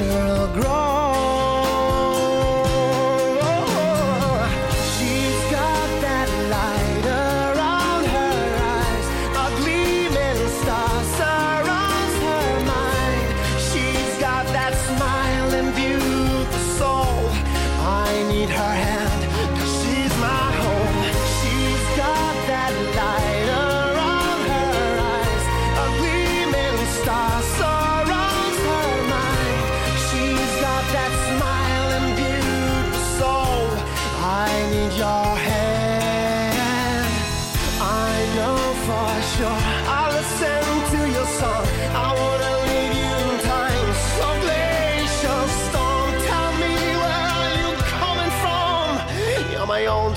natural 0.00 0.48
growth 0.54 0.89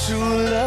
true 0.06 0.20
love. 0.20 0.63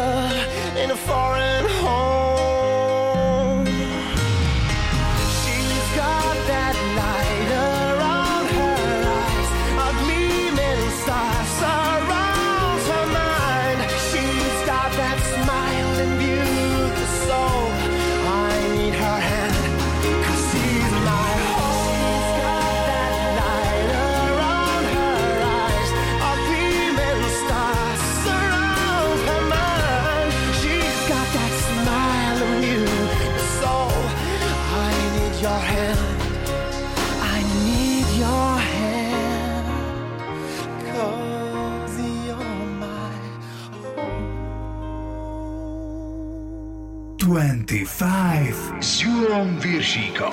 5. 47.99 48.55
Z 48.83 49.01
Jurą 49.01 49.59
Wiersziką. 49.59 50.31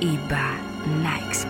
Iba 0.00 0.48
Nikes. 0.86 1.41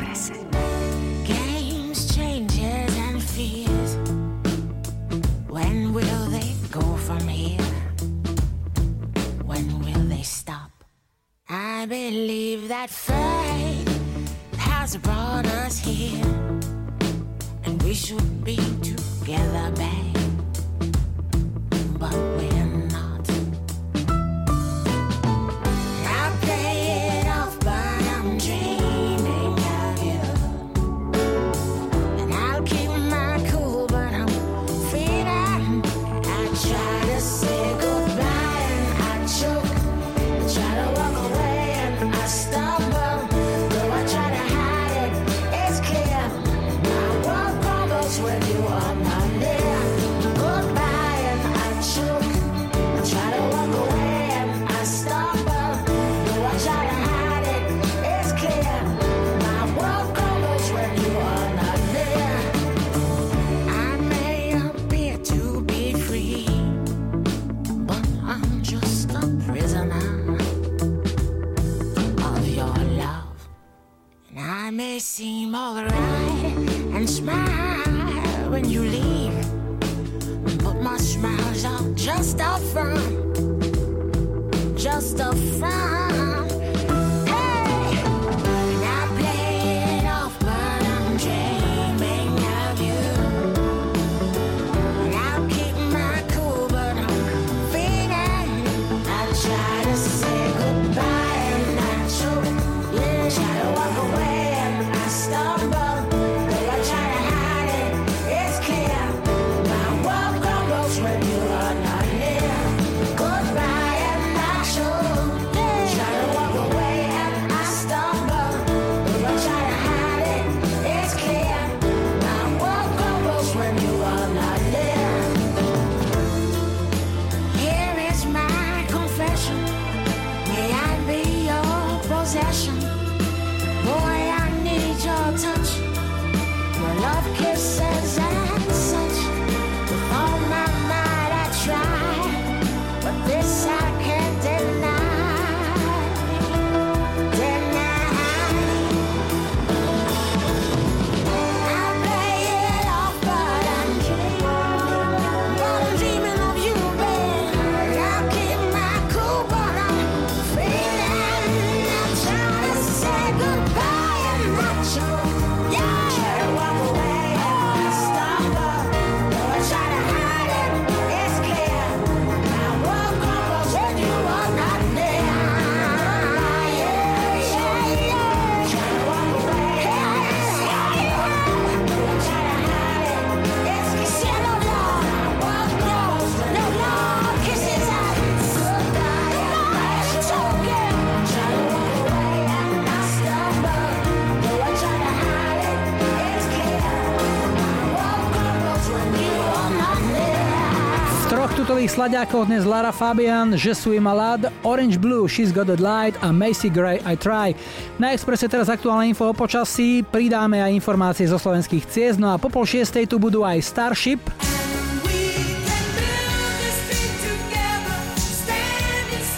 Slaďákov 201.92 202.48
dnes 202.48 202.64
Lara 202.64 202.88
Fabian, 202.88 203.52
Je 203.52 203.76
suis 203.76 204.00
malade, 204.00 204.48
Orange 204.64 204.96
Blue, 204.96 205.28
She's 205.28 205.52
Got 205.52 205.68
a 205.68 205.76
Light 205.76 206.16
a 206.24 206.32
Macy 206.32 206.72
Gray, 206.72 206.96
I 207.04 207.12
Try. 207.20 207.52
Na 208.00 208.16
Expresse 208.16 208.48
teraz 208.48 208.72
aktuálne 208.72 209.12
info 209.12 209.28
o 209.28 209.36
počasí, 209.36 210.00
pridáme 210.00 210.64
aj 210.64 210.72
informácie 210.72 211.28
zo 211.28 211.36
slovenských 211.36 211.84
ciest, 211.84 212.16
no 212.16 212.32
a 212.32 212.40
po 212.40 212.48
pol 212.48 212.64
šiestej 212.64 213.04
tu 213.04 213.20
budú 213.20 213.44
aj 213.44 213.60
Starship, 213.60 214.24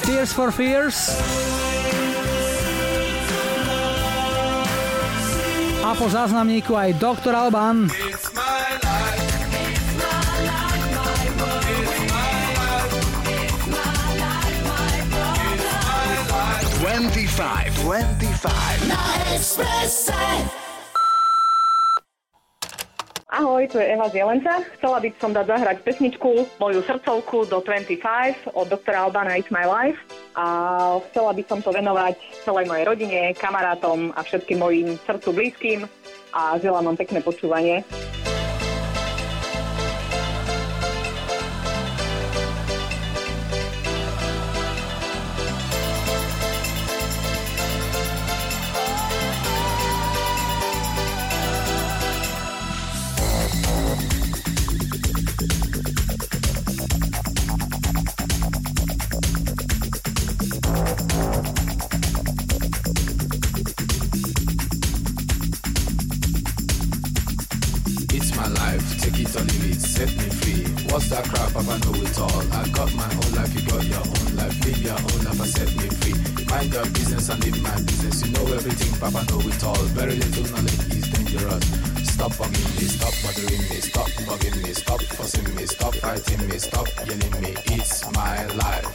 Tears 0.06 0.30
for 0.30 0.54
Fears 0.54 1.10
a 5.82 5.90
po 5.98 6.06
záznamníku 6.06 6.70
aj 6.78 7.02
Dr. 7.02 7.34
Alban. 7.34 7.90
25, 17.34 17.82
25. 17.82 18.86
Na 18.86 19.02
Expresse. 19.34 20.14
Ahoj, 23.26 23.66
tu 23.66 23.82
je 23.82 23.90
Eva 23.90 24.06
z 24.06 24.22
Jelenca. 24.22 24.62
Chcela 24.78 25.02
by 25.02 25.10
som 25.18 25.34
dať 25.34 25.46
zahrať 25.50 25.76
pesničku, 25.82 26.30
moju 26.62 26.86
srdcovku 26.86 27.50
do 27.50 27.58
25 27.58 28.54
od 28.54 28.70
doktora 28.70 29.10
Albana 29.10 29.34
It's 29.34 29.50
My 29.50 29.66
Life. 29.66 29.98
A 30.38 30.46
chcela 31.10 31.34
by 31.34 31.42
som 31.50 31.58
to 31.58 31.74
venovať 31.74 32.14
celej 32.46 32.70
mojej 32.70 32.86
rodine, 32.86 33.34
kamarátom 33.34 34.14
a 34.14 34.22
všetkým 34.22 34.62
mojim 34.62 34.94
srdcu 35.02 35.34
blízkym 35.34 35.90
a 36.30 36.54
želám 36.62 36.94
vám 36.94 37.02
pekné 37.02 37.18
počúvanie. 37.18 37.82
Stop 82.24 82.48
bugging 82.48 82.72
me, 82.80 82.86
stop 82.88 83.12
bothering 83.22 83.68
me, 83.68 83.80
stop 83.82 84.08
bugging 84.24 84.56
me, 84.62 84.72
stop 84.72 85.02
fussing 85.02 85.54
me, 85.56 85.66
stop 85.66 85.94
fighting 85.96 86.48
me, 86.48 86.56
stop 86.56 86.88
yelling 87.06 87.42
me. 87.42 87.54
It's 87.66 88.10
my 88.12 88.46
life. 88.46 88.86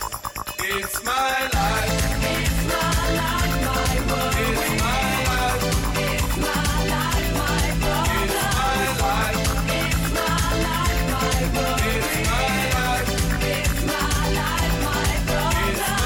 It's 0.57 1.03
my 1.03 1.47
life. 1.53 1.93
It's 2.25 2.65
my 2.65 2.81
life, 3.19 3.53
my 3.69 3.93
world. 4.09 4.33
It's 4.33 4.69
my 4.81 5.13
life. 5.29 5.61
It's 6.09 6.37
my 6.41 6.57
life, 6.89 7.29
my 7.37 7.69
world. 7.85 8.09
It's 8.17 8.33
my 8.41 8.97
life. 8.97 9.45
It's 9.69 10.09
my 10.17 10.33
life, 10.65 11.05
my 11.13 11.37
world. 11.53 11.85
It's 11.85 12.17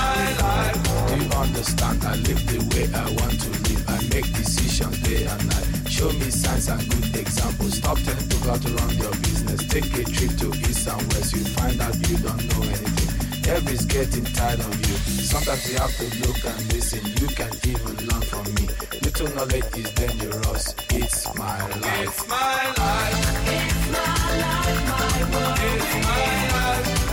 my 0.04 0.28
life. 0.44 0.76
You 1.16 1.24
understand? 1.40 2.04
I 2.04 2.16
live 2.16 2.44
the 2.52 2.60
way 2.76 2.86
I 2.94 3.08
want 3.16 3.40
to 3.40 3.50
live. 3.50 3.84
I 3.88 3.92
make 4.14 4.28
decisions 4.34 5.00
day 5.04 5.24
and 5.24 5.48
night. 5.48 5.53
Show 5.94 6.12
me 6.14 6.32
signs 6.32 6.70
and 6.70 6.82
good 6.90 7.16
examples. 7.16 7.78
Stop 7.78 8.00
telling 8.00 8.28
people 8.28 8.50
how 8.50 8.58
to 8.58 8.70
run 8.74 8.98
your 8.98 9.12
business. 9.12 9.60
Take 9.68 9.94
a 9.94 10.04
trip 10.04 10.32
to 10.42 10.50
east 10.68 10.88
and 10.88 11.14
west. 11.14 11.34
You 11.34 11.46
find 11.54 11.80
out 11.80 11.94
you 12.10 12.18
don't 12.18 12.44
know 12.50 12.64
anything. 12.66 13.14
Everybody's 13.48 13.86
getting 13.86 14.26
tired 14.34 14.60
of 14.60 14.74
you. 14.90 14.98
Sometimes 15.22 15.72
you 15.72 15.78
have 15.78 15.96
to 15.98 16.06
look 16.26 16.44
and 16.44 16.74
listen. 16.74 17.06
You 17.22 17.28
can 17.38 17.52
even 17.70 18.08
learn 18.10 18.22
from 18.26 18.46
me. 18.56 18.66
Little 19.06 19.30
knowledge 19.36 19.70
is 19.78 19.92
dangerous. 19.94 20.74
It's 20.90 21.38
my 21.38 21.62
life. 21.62 22.08
It's 22.08 22.28
my 22.28 22.74
life. 22.74 23.20
It's 23.54 23.92
my 23.94 24.34
life, 24.42 24.82
my 24.90 25.20
world. 25.30 25.60
It's 25.62 25.94
my 26.08 26.50
life. 26.58 27.13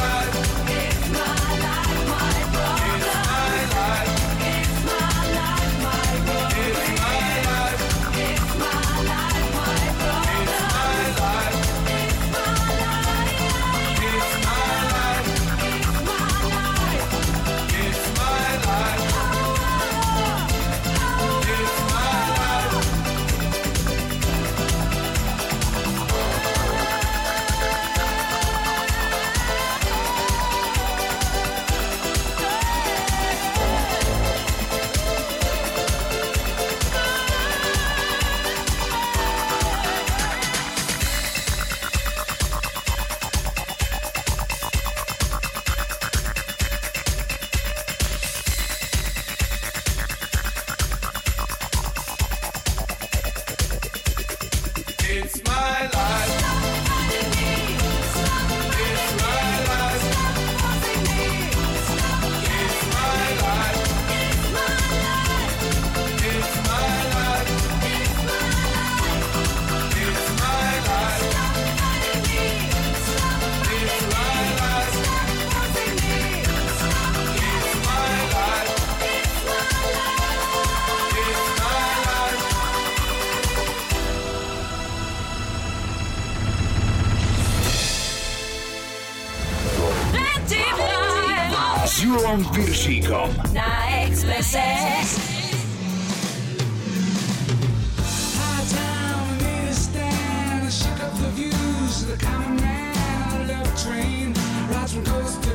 From 104.91 105.05
coast 105.05 105.41
to 105.43 105.50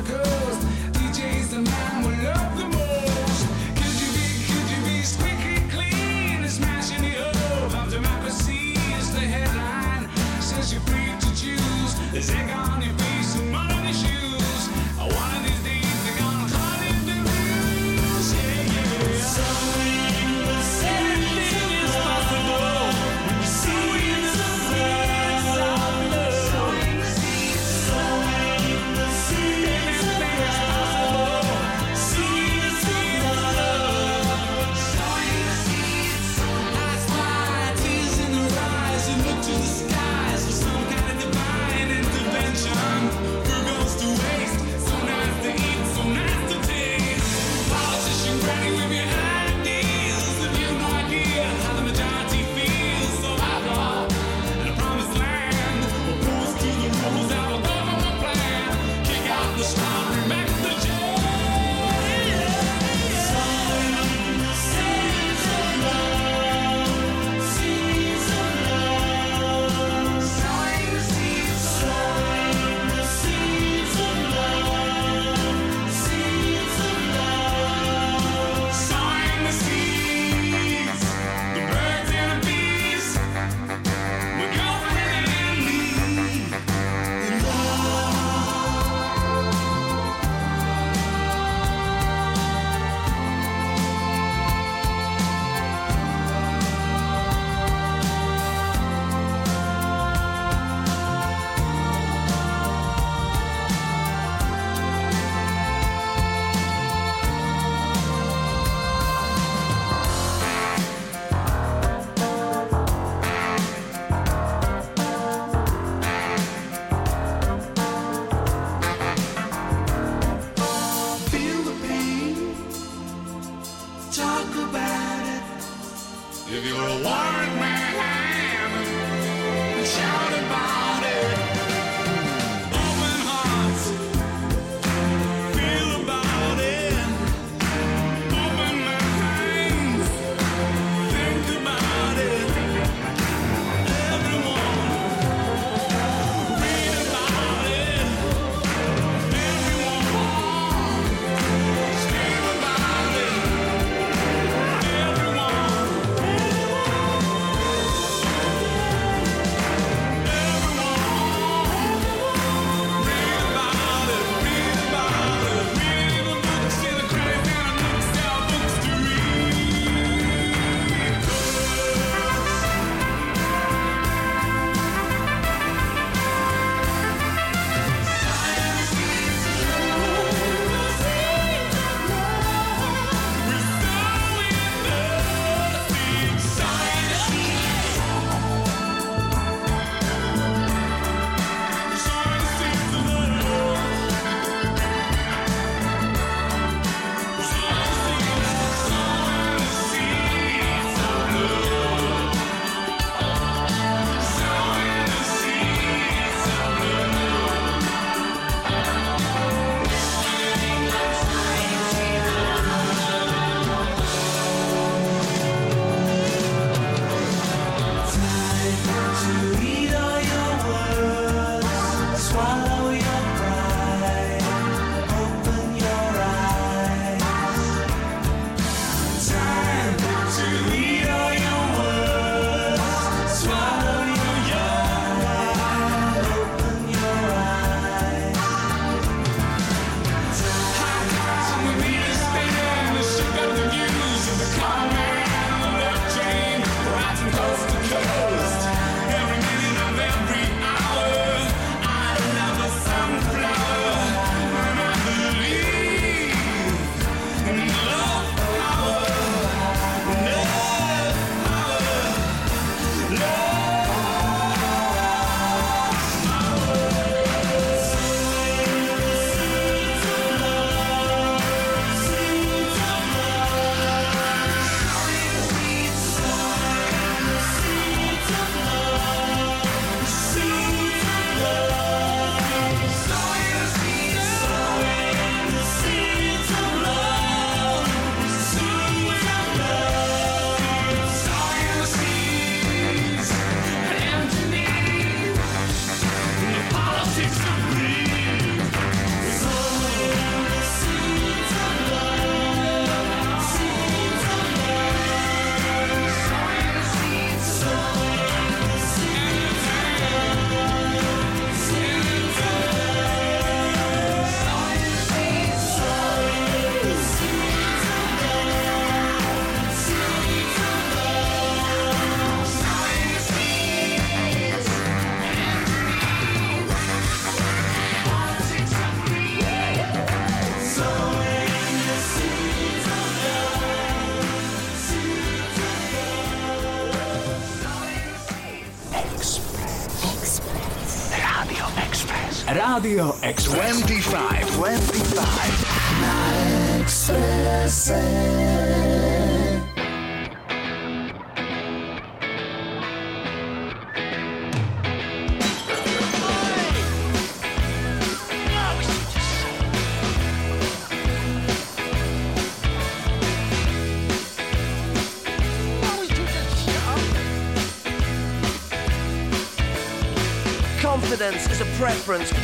Rádio 342.87 343.13
X 343.21 343.46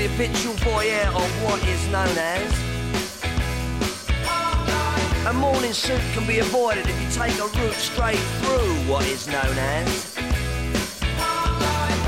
habitual 0.08 0.54
voyeur 0.56 1.08
of 1.16 1.44
what 1.44 1.62
is 1.68 1.88
known 1.88 2.18
as. 2.18 2.74
A 5.28 5.34
morning 5.34 5.74
suit 5.74 6.02
can 6.14 6.28
be 6.28 6.40
avoided 6.40 6.88
if 6.88 7.02
you 7.02 7.10
take 7.10 7.38
a 7.40 7.48
route 7.60 7.74
straight 7.76 8.24
through 8.42 8.74
what 8.92 9.06
is 9.06 9.28
known 9.28 9.58
as. 9.58 10.14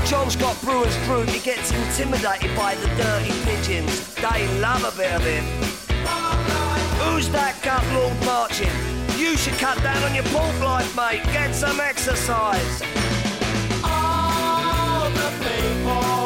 John 0.08 0.30
Scott 0.30 0.56
Brewer's 0.62 0.96
group, 1.06 1.28
he 1.30 1.40
gets 1.40 1.72
intimidated 1.72 2.54
by 2.54 2.74
the 2.76 2.86
dirty 2.96 3.32
pigeons. 3.44 4.14
They 4.14 4.46
love 4.60 4.84
a 4.84 4.96
bit 4.96 5.12
of. 5.12 5.22
Who's 7.00 7.28
that 7.30 7.60
gut 7.62 7.84
lord 7.94 8.14
marching? 8.24 8.70
You 9.18 9.36
should 9.36 9.54
cut 9.54 9.82
down 9.82 10.02
on 10.02 10.14
your 10.14 10.24
pork 10.24 10.60
life, 10.60 10.94
mate. 10.94 11.24
Get 11.32 11.54
some 11.54 11.80
exercise. 11.80 12.82
All 13.82 15.10
the 15.10 15.30
people, 15.42 16.25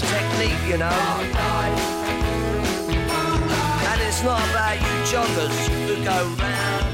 dirge 0.00 0.10
technique, 0.10 0.68
you 0.68 0.78
know. 0.78 0.90
And 3.88 4.00
it's 4.02 4.22
not 4.22 4.40
about 4.50 4.76
you 4.76 4.94
joggers 5.06 5.68
who 5.68 6.04
go 6.04 6.34
round, 6.42 6.85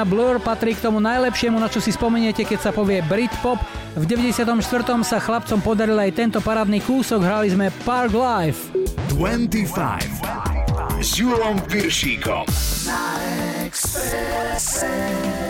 Skupina 0.00 0.16
Blur 0.16 0.40
patrí 0.40 0.72
k 0.72 0.80
tomu 0.80 0.96
najlepšiemu, 0.96 1.60
na 1.60 1.68
čo 1.68 1.76
si 1.76 1.92
spomeniete, 1.92 2.40
keď 2.48 2.56
sa 2.64 2.70
povie 2.72 3.04
Britpop. 3.04 3.60
V 4.00 4.08
94. 4.08 4.56
sa 5.04 5.20
chlapcom 5.20 5.60
podaril 5.60 6.00
aj 6.00 6.16
tento 6.16 6.40
parádny 6.40 6.80
kúsok, 6.80 7.20
hrali 7.20 7.52
sme 7.52 7.68
Park 7.84 8.16
Life. 8.16 8.72
25 9.12 11.04
s 11.04 11.20
Julom 11.20 11.60
Piršíkom. 11.68 12.48
Na 12.88 13.20
Expresse. 13.68 15.49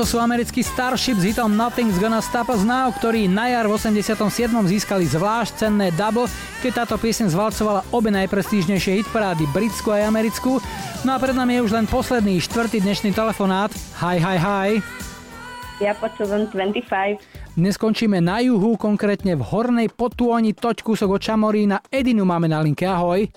Toto 0.00 0.16
sú 0.16 0.24
americkí 0.24 0.64
Starship 0.64 1.20
s 1.20 1.28
hitom 1.28 1.52
Nothing's 1.52 2.00
Gonna 2.00 2.24
Stop 2.24 2.48
Us 2.56 2.64
Now, 2.64 2.88
ktorí 2.88 3.28
na 3.28 3.52
jar 3.52 3.68
v 3.68 3.76
87. 3.76 4.48
získali 4.48 5.04
zvlášť 5.04 5.60
cenné 5.60 5.92
double, 5.92 6.24
keď 6.64 6.72
táto 6.72 6.96
pieseň 6.96 7.28
zvalcovala 7.28 7.84
obe 7.92 8.08
najprestížnejšie 8.08 9.04
hitparády, 9.04 9.44
britskú 9.52 9.92
aj 9.92 10.08
americkú. 10.08 10.56
No 11.04 11.12
a 11.12 11.20
pred 11.20 11.36
nami 11.36 11.60
je 11.60 11.68
už 11.68 11.76
len 11.76 11.84
posledný, 11.84 12.40
štvrtý 12.40 12.80
dnešný 12.80 13.12
telefonát. 13.12 13.68
Hi, 14.00 14.16
hi, 14.16 14.40
hi. 14.40 14.68
Ja 15.84 15.92
počúvam 15.92 16.48
25. 16.48 17.60
Dnes 17.60 17.76
končíme 17.76 18.24
na 18.24 18.40
juhu, 18.40 18.80
konkrétne 18.80 19.36
v 19.36 19.44
Hornej 19.44 19.92
Potôni, 19.92 20.56
toť 20.56 20.80
kúsok 20.80 21.12
od 21.12 21.20
Čamorína. 21.20 21.76
Edinu 21.92 22.24
máme 22.24 22.48
na 22.48 22.64
linke, 22.64 22.88
ahoj. 22.88 23.28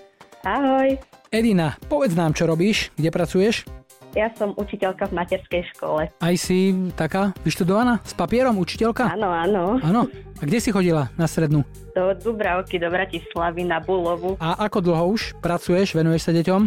Ahoj. 0.48 0.96
Edina, 1.28 1.76
povedz 1.92 2.16
nám, 2.16 2.32
čo 2.32 2.48
robíš, 2.48 2.88
kde 2.96 3.12
pracuješ? 3.12 3.83
Ja 4.14 4.30
som 4.32 4.54
učiteľka 4.54 5.10
v 5.10 5.14
materskej 5.16 5.64
škole. 5.74 6.06
Aj 6.14 6.36
si 6.38 6.70
taká 6.94 7.34
vyštudovaná? 7.42 7.98
S 8.02 8.14
papierom 8.14 8.56
učiteľka? 8.56 9.10
Áno, 9.10 9.26
áno. 9.26 9.82
Áno. 9.82 10.02
A 10.38 10.44
kde 10.44 10.62
si 10.62 10.70
chodila 10.70 11.10
na 11.16 11.26
strednú? 11.26 11.66
Do 11.92 12.14
Dubravky, 12.14 12.78
do 12.78 12.88
Bratislavy, 12.88 13.66
na 13.66 13.82
Bulovu. 13.82 14.38
A 14.38 14.54
ako 14.62 14.86
dlho 14.86 15.06
už 15.10 15.34
pracuješ, 15.40 15.94
venuješ 15.94 16.30
sa 16.30 16.32
deťom? 16.32 16.62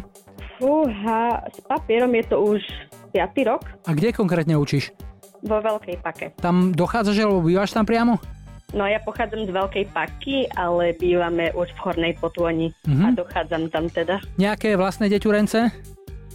Fúha, 0.57 1.47
s 1.47 1.59
papierom 1.63 2.11
je 2.11 2.25
to 2.27 2.37
už 2.41 2.61
5. 3.13 3.23
rok 3.45 3.63
A 3.85 3.93
kde 3.93 4.11
konkrétne 4.11 4.59
učíš? 4.59 4.91
vo 5.41 5.63
Veľkej 5.63 6.03
Pake. 6.03 6.27
Tam 6.37 6.75
dochádzaš, 6.75 7.23
alebo 7.23 7.45
bývaš 7.45 7.71
tam 7.71 7.87
priamo? 7.87 8.19
No 8.75 8.83
ja 8.83 8.99
pochádzam 8.99 9.47
z 9.47 9.55
Veľkej 9.55 9.85
Paky, 9.95 10.51
ale 10.51 10.91
bývame 10.93 11.55
už 11.55 11.71
v 11.71 11.79
Hornej 11.79 12.19
Potôni 12.19 12.75
Mhm. 12.83 13.05
a 13.05 13.09
dochádzam 13.15 13.71
tam 13.71 13.87
teda. 13.87 14.19
Nejaké 14.35 14.75
vlastné 14.75 15.07
deťurence? 15.07 15.71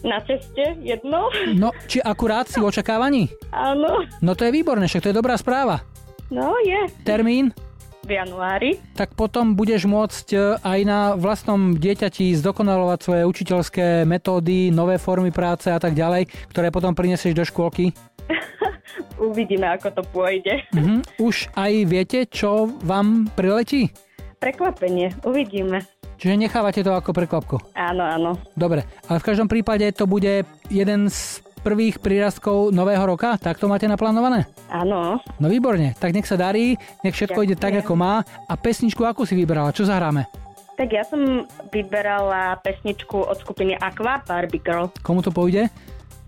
Na 0.01 0.17
ceste 0.25 0.81
jedno? 0.81 1.29
No, 1.53 1.69
či 1.85 2.01
akurát 2.01 2.49
si 2.49 2.57
v 2.57 2.73
očakávaní? 2.73 3.29
Áno. 3.53 4.01
No 4.17 4.33
to 4.33 4.49
je 4.49 4.51
výborné, 4.53 4.89
však 4.89 5.05
to 5.05 5.09
je 5.13 5.19
dobrá 5.19 5.37
správa. 5.37 5.85
No 6.33 6.57
je. 6.65 6.89
Termín? 7.05 7.53
V 8.01 8.17
januári. 8.17 8.81
Tak 8.97 9.13
potom 9.13 9.53
budeš 9.53 9.85
môcť 9.85 10.27
e, 10.33 10.37
aj 10.57 10.79
na 10.89 10.99
vlastnom 11.13 11.77
dieťati 11.77 12.33
zdokonalovať 12.33 12.99
svoje 13.03 13.23
učiteľské 13.29 14.09
metódy, 14.09 14.73
nové 14.73 14.97
formy 14.97 15.29
práce 15.29 15.69
a 15.69 15.77
tak 15.77 15.93
ďalej, 15.93 16.25
ktoré 16.49 16.73
potom 16.73 16.97
prinesieš 16.97 17.37
do 17.37 17.45
škôlky. 17.45 17.93
Uvidíme, 19.21 19.69
ako 19.69 20.01
to 20.01 20.03
pôjde. 20.09 20.65
Mhm. 20.73 21.21
Už 21.21 21.45
aj 21.53 21.71
viete, 21.85 22.25
čo 22.25 22.73
vám 22.81 23.29
priletí? 23.37 23.93
Prekvapenie. 24.41 25.13
Uvidíme. 25.21 25.85
Čiže 26.21 26.37
nechávate 26.37 26.85
to 26.85 26.93
ako 26.93 27.17
prekvapko. 27.17 27.73
Áno, 27.73 28.05
áno. 28.05 28.31
Dobre, 28.53 28.85
ale 29.09 29.17
v 29.17 29.25
každom 29.25 29.49
prípade 29.49 29.89
to 29.89 30.05
bude 30.05 30.45
jeden 30.69 31.09
z 31.09 31.41
prvých 31.65 31.97
prírastkov 31.97 32.69
nového 32.69 33.01
roka? 33.09 33.41
Tak 33.41 33.57
to 33.57 33.65
máte 33.65 33.89
naplánované? 33.89 34.45
Áno. 34.69 35.17
No 35.41 35.47
výborne, 35.49 35.97
tak 35.97 36.13
nech 36.13 36.29
sa 36.29 36.37
darí, 36.37 36.77
nech 37.01 37.17
všetko 37.17 37.41
ide 37.41 37.57
tak, 37.57 37.81
ako 37.81 37.97
má. 37.97 38.21
A 38.45 38.53
pesničku 38.53 39.01
ako 39.01 39.25
si 39.25 39.33
vybrala? 39.33 39.73
Čo 39.73 39.89
zahráme? 39.89 40.29
Tak 40.77 40.93
ja 40.93 41.01
som 41.09 41.49
vyberala 41.73 42.61
pesničku 42.61 43.17
od 43.17 43.41
skupiny 43.41 43.73
Aqua, 43.81 44.21
Barbie 44.21 44.61
Girl. 44.61 44.93
Komu 45.01 45.25
to 45.25 45.33
pôjde? 45.33 45.73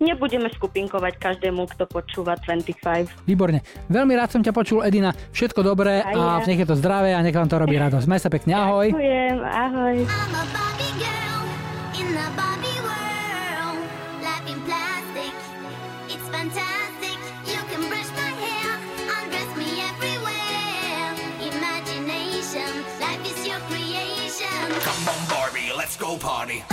Nebudeme 0.03 0.51
skupinkovať 0.51 1.15
každému, 1.15 1.63
kto 1.71 1.87
počúva 1.87 2.35
25. 2.35 3.23
Výborne. 3.23 3.63
Veľmi 3.87 4.13
rád 4.19 4.35
som 4.35 4.43
ťa 4.43 4.51
počul, 4.51 4.83
Edina. 4.83 5.15
Všetko 5.31 5.63
dobré 5.63 6.03
a 6.03 6.11
ja. 6.11 6.43
nech 6.43 6.59
je 6.59 6.67
to 6.67 6.75
zdravé 6.75 7.15
a 7.15 7.23
nech 7.23 7.31
vám 7.31 7.47
to 7.47 7.55
robí 7.55 7.79
radosť. 7.79 8.05
Maj 8.11 8.19
sa 8.19 8.29
pekne, 8.29 8.59
ahoj. 8.59 8.91
Ďakujem, 8.91 9.37
ahoj. 9.39 9.95
In 11.93 12.09
the 12.09 12.25
Barbie 26.25 26.72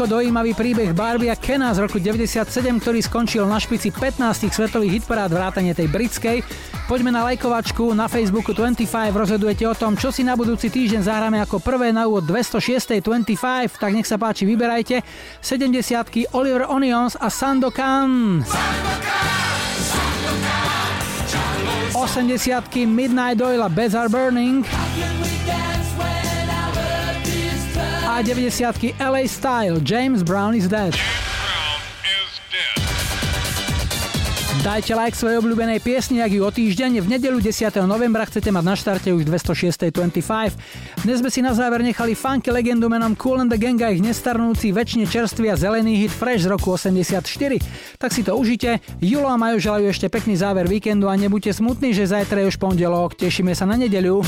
toľko 0.00 0.16
dojímavý 0.16 0.56
príbeh 0.56 0.96
Barbie 0.96 1.28
a 1.28 1.36
Kena 1.36 1.76
z 1.76 1.84
roku 1.84 2.00
97, 2.00 2.48
ktorý 2.80 3.04
skončil 3.04 3.44
na 3.44 3.60
špici 3.60 3.92
15 3.92 4.48
svetových 4.48 5.04
hitparád 5.04 5.28
vrátane 5.28 5.76
tej 5.76 5.92
britskej. 5.92 6.40
Poďme 6.88 7.12
na 7.12 7.20
lajkovačku 7.28 7.92
na 7.92 8.08
Facebooku 8.08 8.56
25, 8.56 8.88
rozhodujete 9.12 9.68
o 9.68 9.76
tom, 9.76 10.00
čo 10.00 10.08
si 10.08 10.24
na 10.24 10.40
budúci 10.40 10.72
týždeň 10.72 11.04
zahráme 11.04 11.36
ako 11.44 11.60
prvé 11.60 11.92
na 11.92 12.08
úvod 12.08 12.24
206. 12.24 12.96
25, 13.04 13.76
tak 13.76 13.92
nech 13.92 14.08
sa 14.08 14.16
páči, 14.16 14.48
vyberajte. 14.48 15.04
70 15.44 16.32
Oliver 16.32 16.64
Onions 16.64 17.20
a 17.20 17.28
Sandokan. 17.28 18.40
80 21.92 22.88
Midnight 22.88 23.36
Oil 23.44 23.60
a 23.60 23.68
Beds 23.68 23.92
Are 23.92 24.08
Burning. 24.08 24.64
A 28.20 28.22
90 28.22 29.00
LA 29.00 29.24
Style 29.24 29.80
James 29.80 30.22
Brown 30.22 30.52
is 30.52 30.68
Dead. 30.68 30.92
Dajte 34.60 34.92
like 34.92 35.16
svojej 35.16 35.40
obľúbenej 35.40 35.80
piesni, 35.80 36.20
ak 36.20 36.28
ju 36.28 36.44
o 36.44 36.52
týždeň. 36.52 37.00
V 37.00 37.16
nedelu 37.16 37.40
10. 37.40 37.72
novembra 37.88 38.28
chcete 38.28 38.52
mať 38.52 38.60
na 38.60 38.76
štarte 38.76 39.08
už 39.16 39.24
206. 39.24 39.88
25. 39.88 40.20
Dnes 41.00 41.24
sme 41.24 41.32
si 41.32 41.40
na 41.40 41.56
záver 41.56 41.80
nechali 41.80 42.12
funky 42.12 42.52
legendu 42.52 42.92
menom 42.92 43.16
Cool 43.16 43.40
and 43.40 43.48
the 43.48 43.56
Gang 43.56 43.80
a 43.80 43.88
ich 43.88 44.04
nestarnúci, 44.04 44.68
väčšine 44.68 45.08
čerstvý 45.08 45.48
a 45.48 45.56
zelený 45.56 46.04
hit 46.04 46.12
Fresh 46.12 46.44
z 46.44 46.52
roku 46.52 46.76
84. 46.76 47.24
Tak 47.96 48.12
si 48.12 48.20
to 48.20 48.36
užite. 48.36 48.84
Julo 49.00 49.32
a 49.32 49.40
Majo 49.40 49.56
želajú 49.56 49.88
ešte 49.88 50.12
pekný 50.12 50.36
záver 50.36 50.68
víkendu 50.68 51.08
a 51.08 51.16
nebuďte 51.16 51.56
smutní, 51.56 51.96
že 51.96 52.04
zajtra 52.04 52.44
je 52.44 52.52
už 52.52 52.60
pondelok. 52.60 53.16
Tešíme 53.16 53.56
sa 53.56 53.64
na 53.64 53.80
nedeľu. 53.80 54.20